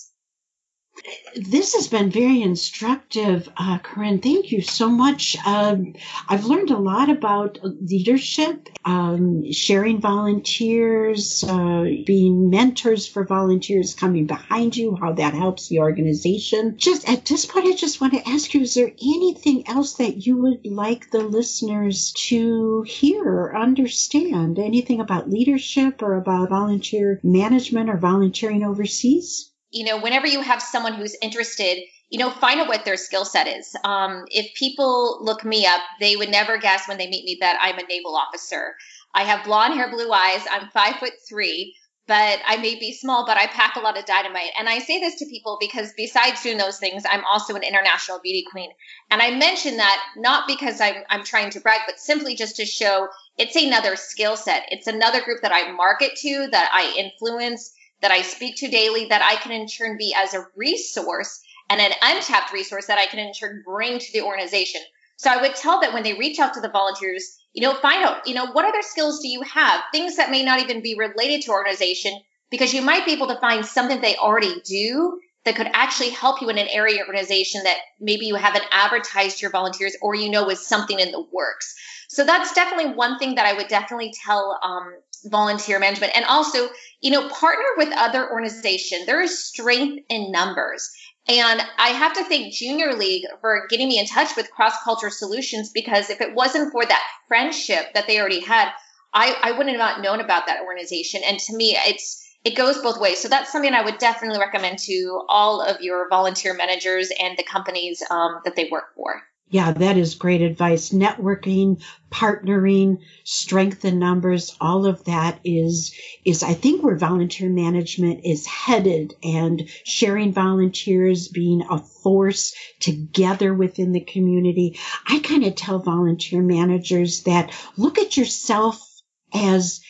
This 1.36 1.74
has 1.74 1.88
been 1.88 2.10
very 2.10 2.42
instructive, 2.42 3.48
uh, 3.56 3.78
Corinne. 3.78 4.20
Thank 4.20 4.52
you 4.52 4.60
so 4.60 4.88
much. 4.88 5.36
Um, 5.46 5.94
I've 6.28 6.44
learned 6.44 6.70
a 6.70 6.76
lot 6.78 7.08
about 7.08 7.58
leadership, 7.62 8.68
um, 8.84 9.50
sharing 9.52 10.00
volunteers, 10.00 11.44
uh, 11.44 11.84
being 12.04 12.50
mentors 12.50 13.06
for 13.06 13.24
volunteers 13.24 13.94
coming 13.94 14.26
behind 14.26 14.76
you, 14.76 14.96
how 15.00 15.12
that 15.12 15.34
helps 15.34 15.68
the 15.68 15.80
organization. 15.80 16.76
Just 16.76 17.08
at 17.08 17.24
this 17.24 17.46
point, 17.46 17.66
I 17.66 17.74
just 17.76 18.00
want 18.00 18.12
to 18.14 18.28
ask 18.28 18.52
you: 18.52 18.62
Is 18.62 18.74
there 18.74 18.92
anything 19.00 19.66
else 19.68 19.94
that 19.94 20.26
you 20.26 20.36
would 20.42 20.66
like 20.66 21.10
the 21.10 21.20
listeners 21.22 22.12
to 22.28 22.82
hear 22.82 23.22
or 23.22 23.56
understand? 23.56 24.58
Anything 24.58 25.00
about 25.00 25.30
leadership 25.30 26.02
or 26.02 26.16
about 26.16 26.50
volunteer 26.50 27.20
management 27.22 27.88
or 27.88 27.96
volunteering 27.96 28.64
overseas? 28.64 29.47
You 29.70 29.84
know, 29.84 30.00
whenever 30.00 30.26
you 30.26 30.40
have 30.40 30.62
someone 30.62 30.94
who's 30.94 31.16
interested, 31.22 31.78
you 32.10 32.18
know, 32.18 32.30
find 32.30 32.60
out 32.60 32.68
what 32.68 32.84
their 32.84 32.96
skill 32.96 33.24
set 33.24 33.46
is. 33.46 33.76
Um, 33.84 34.24
if 34.28 34.54
people 34.54 35.18
look 35.22 35.44
me 35.44 35.66
up, 35.66 35.80
they 36.00 36.16
would 36.16 36.30
never 36.30 36.58
guess 36.58 36.88
when 36.88 36.98
they 36.98 37.08
meet 37.08 37.24
me 37.24 37.36
that 37.40 37.58
I'm 37.60 37.78
a 37.78 37.86
naval 37.86 38.16
officer. 38.16 38.74
I 39.14 39.24
have 39.24 39.44
blonde 39.44 39.74
hair, 39.74 39.90
blue 39.90 40.10
eyes. 40.10 40.44
I'm 40.50 40.68
five 40.70 40.96
foot 40.96 41.12
three, 41.28 41.74
but 42.06 42.40
I 42.46 42.56
may 42.56 42.78
be 42.78 42.94
small, 42.94 43.26
but 43.26 43.36
I 43.36 43.46
pack 43.46 43.76
a 43.76 43.80
lot 43.80 43.98
of 43.98 44.06
dynamite. 44.06 44.52
And 44.58 44.68
I 44.68 44.78
say 44.78 44.98
this 45.00 45.16
to 45.16 45.26
people 45.26 45.58
because 45.60 45.92
besides 45.96 46.42
doing 46.42 46.56
those 46.56 46.78
things, 46.78 47.02
I'm 47.08 47.24
also 47.24 47.54
an 47.54 47.62
international 47.62 48.20
beauty 48.22 48.44
queen. 48.50 48.70
And 49.10 49.20
I 49.20 49.36
mention 49.36 49.76
that 49.76 50.02
not 50.16 50.48
because 50.48 50.80
I'm, 50.80 51.02
I'm 51.10 51.24
trying 51.24 51.50
to 51.50 51.60
brag, 51.60 51.80
but 51.86 51.98
simply 51.98 52.34
just 52.34 52.56
to 52.56 52.64
show 52.64 53.08
it's 53.36 53.56
another 53.56 53.96
skill 53.96 54.36
set. 54.36 54.64
It's 54.70 54.86
another 54.86 55.22
group 55.22 55.42
that 55.42 55.52
I 55.52 55.72
market 55.72 56.16
to, 56.16 56.48
that 56.52 56.70
I 56.72 56.94
influence 56.98 57.74
that 58.02 58.10
I 58.10 58.22
speak 58.22 58.56
to 58.58 58.68
daily 58.68 59.06
that 59.06 59.22
I 59.22 59.36
can 59.36 59.52
in 59.52 59.66
turn 59.66 59.96
be 59.98 60.14
as 60.16 60.34
a 60.34 60.46
resource 60.56 61.40
and 61.70 61.80
an 61.80 61.92
untapped 62.02 62.52
resource 62.52 62.86
that 62.86 62.98
I 62.98 63.06
can 63.06 63.18
in 63.18 63.32
turn 63.32 63.62
bring 63.64 63.98
to 63.98 64.12
the 64.12 64.22
organization. 64.22 64.80
So 65.16 65.30
I 65.30 65.42
would 65.42 65.56
tell 65.56 65.80
that 65.80 65.92
when 65.92 66.04
they 66.04 66.14
reach 66.14 66.38
out 66.38 66.54
to 66.54 66.60
the 66.60 66.68
volunteers, 66.68 67.38
you 67.52 67.62
know, 67.62 67.74
find 67.74 68.04
out, 68.04 68.26
you 68.26 68.34
know, 68.34 68.46
what 68.52 68.64
other 68.64 68.82
skills 68.82 69.20
do 69.20 69.28
you 69.28 69.42
have? 69.42 69.82
Things 69.92 70.16
that 70.16 70.30
may 70.30 70.44
not 70.44 70.60
even 70.60 70.80
be 70.80 70.94
related 70.96 71.42
to 71.42 71.50
organization, 71.50 72.12
because 72.50 72.72
you 72.72 72.82
might 72.82 73.04
be 73.04 73.12
able 73.12 73.26
to 73.28 73.40
find 73.40 73.66
something 73.66 74.00
they 74.00 74.16
already 74.16 74.60
do 74.64 75.18
that 75.44 75.56
could 75.56 75.68
actually 75.72 76.10
help 76.10 76.40
you 76.40 76.48
in 76.50 76.58
an 76.58 76.68
area 76.68 77.00
organization 77.06 77.62
that 77.64 77.78
maybe 78.00 78.26
you 78.26 78.34
haven't 78.34 78.64
advertised 78.70 79.40
your 79.40 79.50
volunteers 79.50 79.96
or 80.02 80.14
you 80.14 80.30
know 80.30 80.48
is 80.50 80.66
something 80.66 80.98
in 80.98 81.10
the 81.10 81.24
works. 81.32 81.74
So 82.08 82.24
that's 82.24 82.54
definitely 82.54 82.94
one 82.94 83.18
thing 83.18 83.34
that 83.34 83.46
I 83.46 83.54
would 83.54 83.68
definitely 83.68 84.12
tell 84.24 84.58
um, 84.62 84.92
volunteer 85.24 85.78
management. 85.78 86.16
And 86.16 86.24
also, 86.24 86.68
you 87.00 87.10
know, 87.10 87.28
partner 87.28 87.66
with 87.76 87.92
other 87.96 88.30
organizations. 88.30 89.06
There 89.06 89.22
is 89.22 89.44
strength 89.44 90.04
in 90.08 90.32
numbers. 90.32 90.90
And 91.28 91.60
I 91.76 91.88
have 91.88 92.14
to 92.14 92.24
thank 92.24 92.54
Junior 92.54 92.94
League 92.94 93.24
for 93.42 93.66
getting 93.68 93.88
me 93.88 93.98
in 93.98 94.06
touch 94.06 94.34
with 94.36 94.50
Cross-Cultural 94.50 95.12
Solutions 95.12 95.70
because 95.74 96.08
if 96.08 96.22
it 96.22 96.34
wasn't 96.34 96.72
for 96.72 96.84
that 96.84 97.04
friendship 97.28 97.92
that 97.94 98.06
they 98.06 98.18
already 98.18 98.40
had, 98.40 98.70
I, 99.12 99.36
I 99.42 99.52
wouldn't 99.52 99.70
have 99.70 99.78
not 99.78 100.02
known 100.02 100.20
about 100.20 100.46
that 100.46 100.62
organization. 100.62 101.20
And 101.26 101.38
to 101.38 101.56
me, 101.56 101.76
it's 101.76 102.24
it 102.44 102.56
goes 102.56 102.78
both 102.78 103.00
ways. 103.00 103.20
So 103.20 103.28
that's 103.28 103.52
something 103.52 103.74
I 103.74 103.82
would 103.82 103.98
definitely 103.98 104.38
recommend 104.38 104.78
to 104.80 105.22
all 105.28 105.60
of 105.60 105.80
your 105.80 106.08
volunteer 106.08 106.54
managers 106.54 107.10
and 107.20 107.36
the 107.36 107.42
companies 107.42 108.02
um, 108.10 108.40
that 108.44 108.56
they 108.56 108.68
work 108.70 108.94
for. 108.94 109.22
Yeah, 109.50 109.72
that 109.72 109.96
is 109.96 110.14
great 110.14 110.42
advice. 110.42 110.90
Networking, 110.90 111.82
partnering, 112.10 112.98
strength 113.24 113.84
in 113.84 113.98
numbers, 113.98 114.54
all 114.60 114.84
of 114.84 115.04
that 115.04 115.40
is, 115.42 115.94
is 116.24 116.42
I 116.42 116.52
think 116.52 116.82
where 116.82 116.96
volunteer 116.96 117.48
management 117.48 118.26
is 118.26 118.46
headed 118.46 119.14
and 119.22 119.68
sharing 119.84 120.32
volunteers 120.32 121.28
being 121.28 121.62
a 121.70 121.78
force 121.78 122.54
together 122.80 123.54
within 123.54 123.92
the 123.92 124.00
community. 124.00 124.78
I 125.06 125.20
kind 125.20 125.44
of 125.44 125.54
tell 125.54 125.78
volunteer 125.78 126.42
managers 126.42 127.22
that 127.22 127.50
look 127.78 127.98
at 127.98 128.18
yourself 128.18 128.84
as 129.32 129.80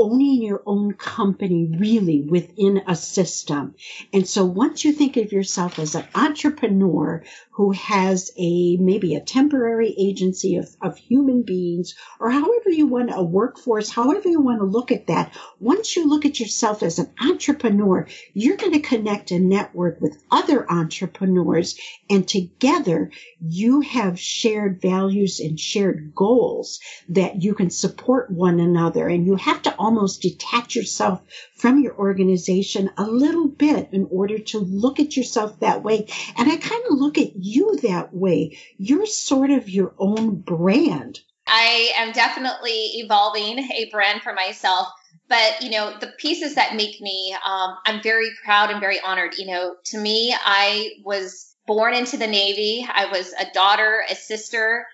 owning 0.00 0.42
your 0.42 0.62
own 0.64 0.94
company 0.94 1.70
really 1.78 2.22
within 2.22 2.82
a 2.88 2.96
system. 2.96 3.74
And 4.14 4.26
so 4.26 4.46
once 4.46 4.82
you 4.84 4.92
think 4.92 5.18
of 5.18 5.30
yourself 5.30 5.78
as 5.78 5.94
an 5.94 6.06
entrepreneur 6.14 7.22
who 7.50 7.72
has 7.72 8.30
a 8.38 8.78
maybe 8.78 9.14
a 9.14 9.20
temporary 9.20 9.94
agency 9.98 10.56
of, 10.56 10.74
of 10.80 10.96
human 10.96 11.42
beings 11.42 11.94
or 12.18 12.30
however 12.30 12.70
you 12.70 12.86
want 12.86 13.10
a 13.14 13.22
workforce, 13.22 13.90
however 13.90 14.28
you 14.28 14.40
want 14.40 14.60
to 14.60 14.64
look 14.64 14.90
at 14.90 15.08
that, 15.08 15.36
once 15.58 15.94
you 15.94 16.08
look 16.08 16.24
at 16.24 16.40
yourself 16.40 16.82
as 16.82 16.98
an 16.98 17.10
entrepreneur, 17.20 18.06
you're 18.32 18.56
going 18.56 18.72
to 18.72 18.80
connect 18.80 19.30
and 19.30 19.50
network 19.50 20.00
with 20.00 20.16
other 20.30 20.70
entrepreneurs 20.72 21.78
and 22.08 22.26
together 22.26 23.10
you 23.40 23.82
have 23.82 24.18
shared 24.18 24.80
values 24.80 25.40
and 25.40 25.60
shared 25.60 26.14
goals 26.14 26.80
that 27.10 27.42
you 27.42 27.54
can 27.54 27.68
support 27.68 28.30
one 28.30 28.60
another 28.60 29.06
and 29.08 29.26
you 29.26 29.36
have 29.36 29.60
to 29.62 29.74
almost 29.90 30.22
detach 30.22 30.76
yourself 30.76 31.20
from 31.56 31.82
your 31.82 31.96
organization 31.96 32.90
a 32.96 33.02
little 33.02 33.48
bit 33.48 33.88
in 33.90 34.06
order 34.12 34.38
to 34.38 34.60
look 34.60 35.00
at 35.00 35.16
yourself 35.16 35.58
that 35.58 35.82
way. 35.82 36.06
And 36.36 36.48
I 36.48 36.56
kind 36.58 36.84
of 36.88 36.96
look 36.96 37.18
at 37.18 37.34
you 37.34 37.76
that 37.82 38.14
way. 38.14 38.56
You're 38.78 39.06
sort 39.06 39.50
of 39.50 39.68
your 39.68 39.92
own 39.98 40.42
brand. 40.42 41.18
I 41.44 41.90
am 41.96 42.12
definitely 42.12 43.00
evolving 43.02 43.58
a 43.58 43.90
brand 43.90 44.22
for 44.22 44.32
myself. 44.32 44.86
But, 45.28 45.60
you 45.60 45.70
know, 45.70 45.96
the 45.98 46.12
pieces 46.18 46.54
that 46.54 46.76
make 46.76 47.00
me, 47.00 47.36
um, 47.44 47.74
I'm 47.84 48.00
very 48.00 48.30
proud 48.44 48.70
and 48.70 48.78
very 48.80 49.00
honored. 49.00 49.34
You 49.38 49.46
know, 49.46 49.74
to 49.86 49.98
me, 49.98 50.32
I 50.38 50.90
was 51.04 51.52
born 51.66 51.94
into 51.94 52.16
the 52.16 52.28
Navy. 52.28 52.86
I 52.88 53.06
was 53.06 53.32
a 53.32 53.52
daughter, 53.52 54.04
a 54.08 54.14
sister, 54.14 54.86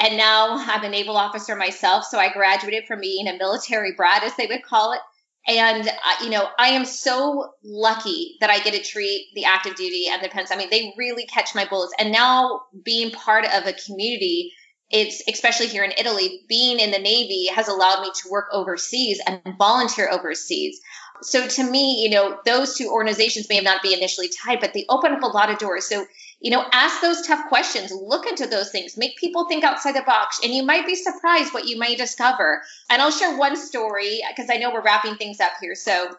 and 0.00 0.16
now 0.16 0.56
I'm 0.58 0.82
a 0.82 0.88
naval 0.88 1.16
officer 1.16 1.54
myself. 1.54 2.04
So 2.04 2.18
I 2.18 2.32
graduated 2.32 2.86
from 2.86 3.00
being 3.00 3.28
a 3.28 3.36
military 3.36 3.92
brat, 3.92 4.24
as 4.24 4.34
they 4.36 4.46
would 4.46 4.62
call 4.62 4.92
it. 4.92 5.00
And, 5.46 5.86
uh, 5.88 6.24
you 6.24 6.30
know, 6.30 6.48
I 6.58 6.68
am 6.68 6.84
so 6.84 7.52
lucky 7.64 8.36
that 8.40 8.50
I 8.50 8.60
get 8.60 8.74
to 8.74 8.82
treat 8.82 9.28
the 9.34 9.44
active 9.44 9.74
duty 9.74 10.06
and 10.10 10.22
the 10.22 10.28
pens. 10.28 10.50
I 10.50 10.56
mean, 10.56 10.68
they 10.70 10.94
really 10.96 11.26
catch 11.26 11.54
my 11.54 11.66
bullets. 11.66 11.94
And 11.98 12.12
now 12.12 12.62
being 12.84 13.10
part 13.10 13.44
of 13.46 13.66
a 13.66 13.72
community, 13.72 14.52
it's 14.90 15.22
especially 15.28 15.68
here 15.68 15.84
in 15.84 15.92
Italy, 15.96 16.40
being 16.48 16.78
in 16.78 16.90
the 16.90 16.98
Navy 16.98 17.46
has 17.54 17.68
allowed 17.68 18.02
me 18.02 18.10
to 18.22 18.30
work 18.30 18.46
overseas 18.52 19.20
and 19.26 19.40
volunteer 19.58 20.10
overseas. 20.10 20.80
So 21.22 21.46
to 21.46 21.70
me, 21.70 22.02
you 22.02 22.10
know, 22.10 22.38
those 22.44 22.76
two 22.76 22.90
organizations 22.90 23.48
may 23.48 23.56
have 23.56 23.64
not 23.64 23.82
be 23.82 23.94
initially 23.94 24.30
tied, 24.44 24.60
but 24.60 24.72
they 24.72 24.86
open 24.88 25.12
up 25.12 25.22
a 25.22 25.26
lot 25.26 25.50
of 25.50 25.58
doors. 25.58 25.86
So 25.86 26.06
you 26.40 26.50
know, 26.50 26.64
ask 26.72 27.02
those 27.02 27.26
tough 27.26 27.48
questions, 27.48 27.92
look 27.92 28.26
into 28.26 28.46
those 28.46 28.70
things, 28.70 28.96
make 28.96 29.16
people 29.16 29.46
think 29.46 29.62
outside 29.62 29.94
the 29.94 30.02
box, 30.02 30.40
and 30.42 30.54
you 30.54 30.64
might 30.64 30.86
be 30.86 30.94
surprised 30.94 31.52
what 31.52 31.68
you 31.68 31.78
may 31.78 31.94
discover. 31.94 32.62
And 32.88 33.02
I'll 33.02 33.10
share 33.10 33.36
one 33.36 33.56
story 33.56 34.22
because 34.28 34.50
I 34.50 34.56
know 34.56 34.72
we're 34.72 34.82
wrapping 34.82 35.16
things 35.16 35.38
up 35.40 35.52
here. 35.60 35.74
So 35.74 36.10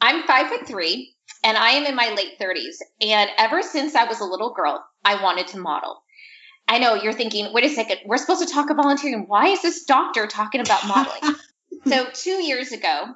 I'm 0.00 0.24
five 0.24 0.48
foot 0.48 0.66
three 0.66 1.14
and 1.42 1.56
I 1.56 1.70
am 1.70 1.86
in 1.86 1.94
my 1.94 2.14
late 2.14 2.38
30s. 2.38 2.76
And 3.00 3.30
ever 3.38 3.62
since 3.62 3.94
I 3.94 4.04
was 4.04 4.20
a 4.20 4.24
little 4.24 4.52
girl, 4.52 4.84
I 5.04 5.22
wanted 5.22 5.48
to 5.48 5.58
model. 5.58 6.02
I 6.68 6.78
know 6.78 6.94
you're 6.94 7.12
thinking, 7.12 7.52
wait 7.52 7.64
a 7.64 7.70
second, 7.70 7.98
we're 8.04 8.18
supposed 8.18 8.46
to 8.46 8.52
talk 8.52 8.70
about 8.70 8.84
volunteering. 8.84 9.24
Why 9.26 9.48
is 9.48 9.62
this 9.62 9.84
doctor 9.84 10.26
talking 10.26 10.60
about 10.60 10.86
modeling? 10.86 11.36
so 11.86 12.06
two 12.12 12.42
years 12.42 12.72
ago, 12.72 13.06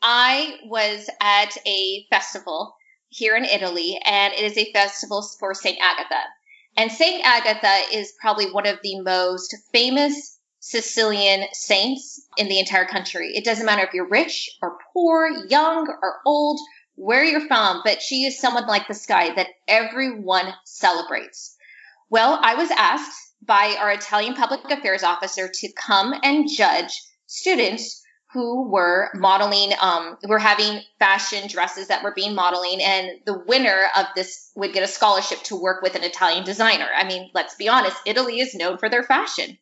I 0.00 0.56
was 0.64 1.10
at 1.20 1.56
a 1.66 2.06
festival 2.10 2.74
here 3.12 3.36
in 3.36 3.44
Italy, 3.44 4.00
and 4.04 4.32
it 4.32 4.42
is 4.42 4.56
a 4.56 4.72
festival 4.72 5.22
for 5.38 5.54
St. 5.54 5.78
Agatha. 5.80 6.22
And 6.76 6.90
St. 6.90 7.22
Agatha 7.24 7.94
is 7.94 8.14
probably 8.20 8.50
one 8.50 8.66
of 8.66 8.78
the 8.82 9.00
most 9.00 9.54
famous 9.72 10.38
Sicilian 10.60 11.44
saints 11.52 12.24
in 12.38 12.48
the 12.48 12.58
entire 12.58 12.86
country. 12.86 13.32
It 13.34 13.44
doesn't 13.44 13.66
matter 13.66 13.82
if 13.82 13.92
you're 13.92 14.08
rich 14.08 14.56
or 14.62 14.78
poor, 14.92 15.28
young 15.48 15.88
or 15.88 16.20
old, 16.24 16.58
where 16.94 17.24
you're 17.24 17.46
from, 17.46 17.82
but 17.84 18.00
she 18.00 18.24
is 18.24 18.40
someone 18.40 18.66
like 18.66 18.88
the 18.88 18.94
sky 18.94 19.34
that 19.34 19.48
everyone 19.68 20.54
celebrates. 20.64 21.56
Well, 22.08 22.38
I 22.42 22.54
was 22.54 22.70
asked 22.70 23.34
by 23.42 23.76
our 23.78 23.90
Italian 23.90 24.34
public 24.34 24.60
affairs 24.70 25.02
officer 25.02 25.50
to 25.52 25.72
come 25.72 26.14
and 26.22 26.48
judge 26.48 27.02
students 27.26 28.01
who 28.32 28.68
were 28.68 29.10
modeling, 29.14 29.72
um, 29.80 30.16
were 30.26 30.38
having 30.38 30.80
fashion 30.98 31.48
dresses 31.48 31.88
that 31.88 32.02
were 32.02 32.14
being 32.14 32.34
modeling, 32.34 32.80
and 32.80 33.20
the 33.26 33.38
winner 33.46 33.84
of 33.96 34.06
this 34.14 34.50
would 34.54 34.72
get 34.72 34.82
a 34.82 34.88
scholarship 34.88 35.42
to 35.44 35.60
work 35.60 35.82
with 35.82 35.94
an 35.94 36.04
Italian 36.04 36.44
designer. 36.44 36.88
I 36.96 37.04
mean, 37.04 37.30
let's 37.34 37.54
be 37.56 37.68
honest, 37.68 37.96
Italy 38.06 38.40
is 38.40 38.54
known 38.54 38.78
for 38.78 38.88
their 38.88 39.02
fashion. 39.02 39.58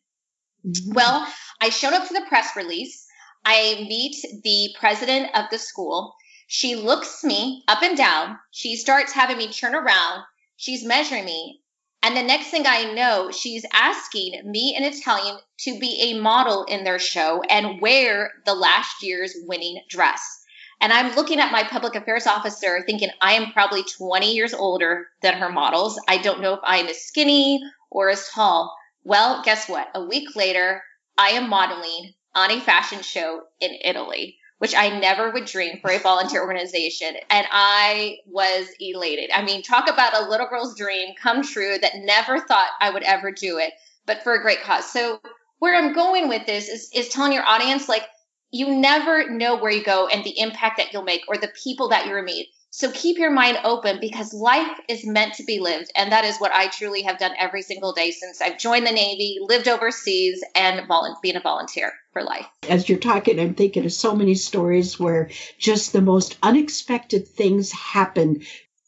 Mm-hmm. 0.65 0.93
Well, 0.93 1.27
I 1.59 1.69
showed 1.69 1.93
up 1.93 2.07
to 2.07 2.13
the 2.13 2.25
press 2.27 2.55
release. 2.55 3.05
I 3.43 3.85
meet 3.87 4.15
the 4.43 4.69
president 4.79 5.35
of 5.35 5.45
the 5.51 5.57
school. 5.57 6.15
She 6.47 6.75
looks 6.75 7.23
me 7.23 7.63
up 7.67 7.81
and 7.81 7.97
down. 7.97 8.37
She 8.51 8.75
starts 8.75 9.11
having 9.11 9.37
me 9.37 9.51
turn 9.51 9.75
around. 9.75 10.23
She's 10.57 10.85
measuring 10.85 11.25
me. 11.25 11.60
And 12.03 12.17
the 12.17 12.23
next 12.23 12.47
thing 12.47 12.65
I 12.65 12.93
know, 12.93 13.29
she's 13.31 13.65
asking 13.73 14.41
me 14.49 14.75
in 14.75 14.83
Italian 14.83 15.37
to 15.59 15.79
be 15.79 16.11
a 16.11 16.19
model 16.19 16.63
in 16.63 16.83
their 16.83 16.97
show 16.97 17.43
and 17.43 17.79
wear 17.79 18.31
the 18.45 18.55
last 18.55 19.03
year's 19.03 19.35
winning 19.45 19.81
dress. 19.87 20.43
And 20.79 20.91
I'm 20.91 21.15
looking 21.15 21.39
at 21.39 21.51
my 21.51 21.63
public 21.63 21.93
affairs 21.93 22.25
officer 22.25 22.83
thinking 22.85 23.09
I 23.21 23.33
am 23.33 23.51
probably 23.51 23.83
20 23.83 24.33
years 24.33 24.53
older 24.53 25.05
than 25.21 25.35
her 25.35 25.51
models. 25.51 25.99
I 26.07 26.17
don't 26.17 26.41
know 26.41 26.53
if 26.55 26.59
I'm 26.63 26.87
as 26.87 27.03
skinny 27.03 27.61
or 27.91 28.09
as 28.09 28.27
tall. 28.29 28.75
Well, 29.03 29.43
guess 29.43 29.69
what? 29.69 29.89
A 29.93 30.03
week 30.03 30.35
later, 30.35 30.81
I 31.19 31.29
am 31.29 31.49
modeling 31.49 32.13
on 32.33 32.49
a 32.49 32.59
fashion 32.59 33.03
show 33.03 33.41
in 33.59 33.77
Italy 33.83 34.39
which 34.61 34.75
I 34.75 34.99
never 34.99 35.31
would 35.31 35.45
dream 35.45 35.79
for 35.81 35.89
a 35.89 35.97
volunteer 35.97 36.43
organization. 36.43 37.15
And 37.31 37.47
I 37.49 38.17
was 38.27 38.67
elated. 38.79 39.31
I 39.33 39.43
mean, 39.43 39.63
talk 39.63 39.89
about 39.89 40.13
a 40.13 40.29
little 40.29 40.45
girl's 40.45 40.77
dream 40.77 41.15
come 41.19 41.41
true 41.41 41.79
that 41.81 41.93
never 41.95 42.39
thought 42.39 42.67
I 42.79 42.91
would 42.91 43.01
ever 43.01 43.31
do 43.31 43.57
it, 43.57 43.73
but 44.05 44.21
for 44.21 44.35
a 44.35 44.41
great 44.43 44.61
cause. 44.61 44.85
So 44.85 45.19
where 45.57 45.75
I'm 45.75 45.93
going 45.93 46.29
with 46.29 46.45
this 46.45 46.69
is, 46.69 46.91
is 46.93 47.09
telling 47.09 47.33
your 47.33 47.43
audience, 47.43 47.89
like, 47.89 48.03
you 48.51 48.75
never 48.75 49.31
know 49.31 49.57
where 49.57 49.71
you 49.71 49.83
go 49.83 50.05
and 50.05 50.23
the 50.23 50.39
impact 50.39 50.77
that 50.77 50.93
you'll 50.93 51.01
make 51.01 51.23
or 51.27 51.37
the 51.37 51.51
people 51.63 51.89
that 51.89 52.05
you 52.05 52.21
meet. 52.21 52.49
So 52.73 52.89
keep 52.89 53.17
your 53.17 53.31
mind 53.31 53.59
open 53.65 53.99
because 53.99 54.33
life 54.33 54.79
is 54.87 55.05
meant 55.05 55.33
to 55.35 55.43
be 55.43 55.59
lived. 55.59 55.91
And 55.93 56.09
that 56.13 56.23
is 56.23 56.37
what 56.37 56.53
I 56.53 56.67
truly 56.67 57.01
have 57.01 57.19
done 57.19 57.33
every 57.37 57.63
single 57.63 57.91
day 57.91 58.11
since 58.11 58.41
I've 58.41 58.57
joined 58.57 58.87
the 58.87 58.93
Navy, 58.93 59.39
lived 59.41 59.67
overseas, 59.67 60.41
and 60.55 60.87
vol- 60.87 61.19
being 61.21 61.35
a 61.35 61.41
volunteer 61.41 61.91
for 62.13 62.23
life. 62.23 62.45
As 62.69 62.87
you're 62.87 62.97
talking, 62.97 63.41
I'm 63.41 63.55
thinking 63.55 63.83
of 63.83 63.91
so 63.91 64.15
many 64.15 64.35
stories 64.35 64.97
where 64.97 65.29
just 65.57 65.91
the 65.91 66.01
most 66.01 66.37
unexpected 66.41 67.27
things 67.27 67.73
happened. 67.73 68.45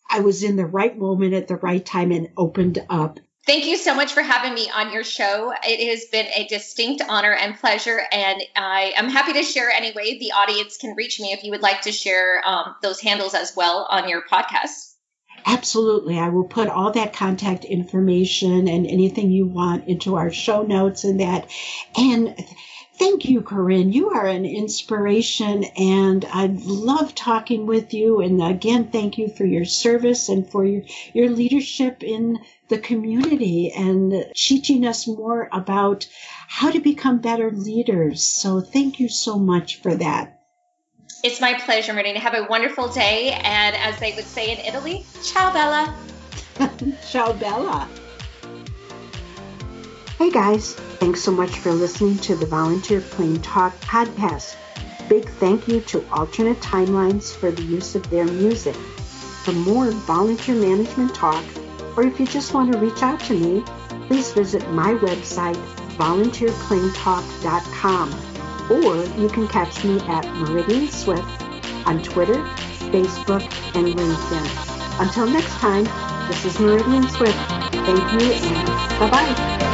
I 0.10 0.22
was 0.22 0.44
in 0.44 0.56
the 0.56 0.66
right 0.66 0.98
moment 0.98 1.34
at 1.34 1.50
the 1.50 1.58
right 1.58 1.86
time 1.86 2.14
and 2.14 2.30
opened 2.38 2.86
up. 2.90 3.20
Thank 3.46 3.66
you 3.66 3.76
so 3.76 3.94
much 3.94 4.14
for 4.14 4.22
having 4.22 4.54
me 4.54 4.72
on 4.74 4.94
your 4.94 5.04
show. 5.04 5.54
It 5.64 5.90
has 5.90 6.06
been 6.06 6.28
a 6.28 6.48
distinct 6.48 7.04
honor 7.10 7.34
and 7.34 7.58
pleasure, 7.58 8.02
and 8.12 8.42
I 8.56 8.94
am 8.96 9.10
happy 9.10 9.34
to 9.34 9.44
share 9.44 9.70
anyway. 9.70 10.18
The 10.18 10.32
audience 10.32 10.78
can 10.78 10.96
reach 10.96 11.20
me 11.20 11.34
if 11.34 11.44
you 11.44 11.52
would 11.52 11.62
like 11.62 11.82
to 11.82 11.92
share 11.92 12.42
um, 12.48 12.76
those 12.82 13.02
handles 13.02 13.34
as 13.34 13.54
well 13.54 13.86
on 13.90 14.08
your 14.08 14.22
podcast. 14.22 14.94
Absolutely. 15.46 16.18
I 16.18 16.30
will 16.30 16.46
put 16.46 16.70
all 16.70 16.92
that 16.94 17.12
contact 17.12 17.66
information 17.66 18.70
and 18.70 18.88
anything 18.88 19.30
you 19.30 19.46
want 19.46 19.90
into 19.90 20.16
our 20.16 20.32
show 20.32 20.62
notes 20.62 21.04
and 21.04 21.20
that. 21.20 21.50
And 21.98 22.36
Thank 22.96 23.26
you, 23.26 23.42
Corinne. 23.42 23.92
You 23.92 24.12
are 24.12 24.28
an 24.28 24.46
inspiration, 24.46 25.64
and 25.64 26.24
I 26.26 26.46
love 26.64 27.16
talking 27.16 27.66
with 27.66 27.94
you. 27.94 28.22
And 28.22 28.42
again, 28.42 28.90
thank 28.92 29.18
you 29.18 29.30
for 29.30 29.46
your 29.46 29.66
service 29.66 30.30
and 30.30 30.48
for 30.50 30.64
your, 30.64 30.84
your 31.12 31.30
leadership 31.30 32.04
in 32.04 32.40
the 32.70 32.78
community 32.78 33.72
and 33.72 34.26
teaching 34.36 34.86
us 34.86 35.08
more 35.08 35.50
about 35.52 36.08
how 36.48 36.70
to 36.70 36.80
become 36.80 37.18
better 37.18 37.50
leaders. 37.50 38.24
So, 38.24 38.62
thank 38.62 39.00
you 39.00 39.10
so 39.10 39.40
much 39.40 39.82
for 39.82 39.96
that. 39.96 40.40
It's 41.24 41.42
my 41.42 41.54
pleasure, 41.54 41.94
Marina. 41.94 42.20
Have 42.20 42.36
a 42.36 42.48
wonderful 42.48 42.90
day. 42.90 43.32
And 43.32 43.76
as 43.76 44.00
they 44.00 44.14
would 44.14 44.26
say 44.26 44.52
in 44.52 44.60
Italy, 44.60 45.04
ciao, 45.24 45.52
Bella. 45.52 45.96
ciao, 47.02 47.34
Bella. 47.34 47.90
Hey 50.18 50.30
guys, 50.30 50.76
thanks 51.00 51.22
so 51.22 51.32
much 51.32 51.58
for 51.58 51.72
listening 51.74 52.18
to 52.20 52.36
the 52.36 52.46
Volunteer 52.46 53.02
Plain 53.02 53.42
Talk 53.42 53.74
podcast. 53.82 54.56
Big 55.10 55.28
thank 55.28 55.68
you 55.68 55.82
to 55.82 56.08
Alternate 56.12 56.60
Timelines 56.60 57.36
for 57.36 57.50
the 57.52 57.64
use 57.64 57.96
of 57.96 58.08
their 58.12 58.26
music. 58.26 58.76
For 59.44 59.54
more 59.54 59.90
volunteer 59.92 60.54
management 60.56 61.16
talk, 61.16 61.44
or 61.98 62.04
if 62.04 62.20
you 62.20 62.28
just 62.28 62.54
want 62.54 62.72
to 62.72 62.78
reach 62.78 63.02
out 63.02 63.20
to 63.22 63.34
me, 63.34 63.64
please 64.08 64.32
visit 64.32 64.70
my 64.70 64.94
website, 64.94 65.58
volunteerplaintalk.com, 65.98 68.14
or 68.72 69.04
you 69.20 69.30
can 69.30 69.48
catch 69.48 69.84
me 69.84 70.00
at 70.02 70.26
Meridian 70.36 70.88
Swift 70.90 71.28
on 71.86 72.04
Twitter, 72.04 72.44
Facebook, 72.92 73.42
and 73.76 73.88
LinkedIn. 73.88 75.02
Until 75.02 75.26
next 75.26 75.56
time, 75.56 75.86
this 76.28 76.46
is 76.46 76.60
Meridian 76.60 77.10
Swift. 77.10 77.36
Thank 77.72 78.22
you 78.22 78.32
and 78.32 78.68
bye 79.00 79.10
bye. 79.10 79.73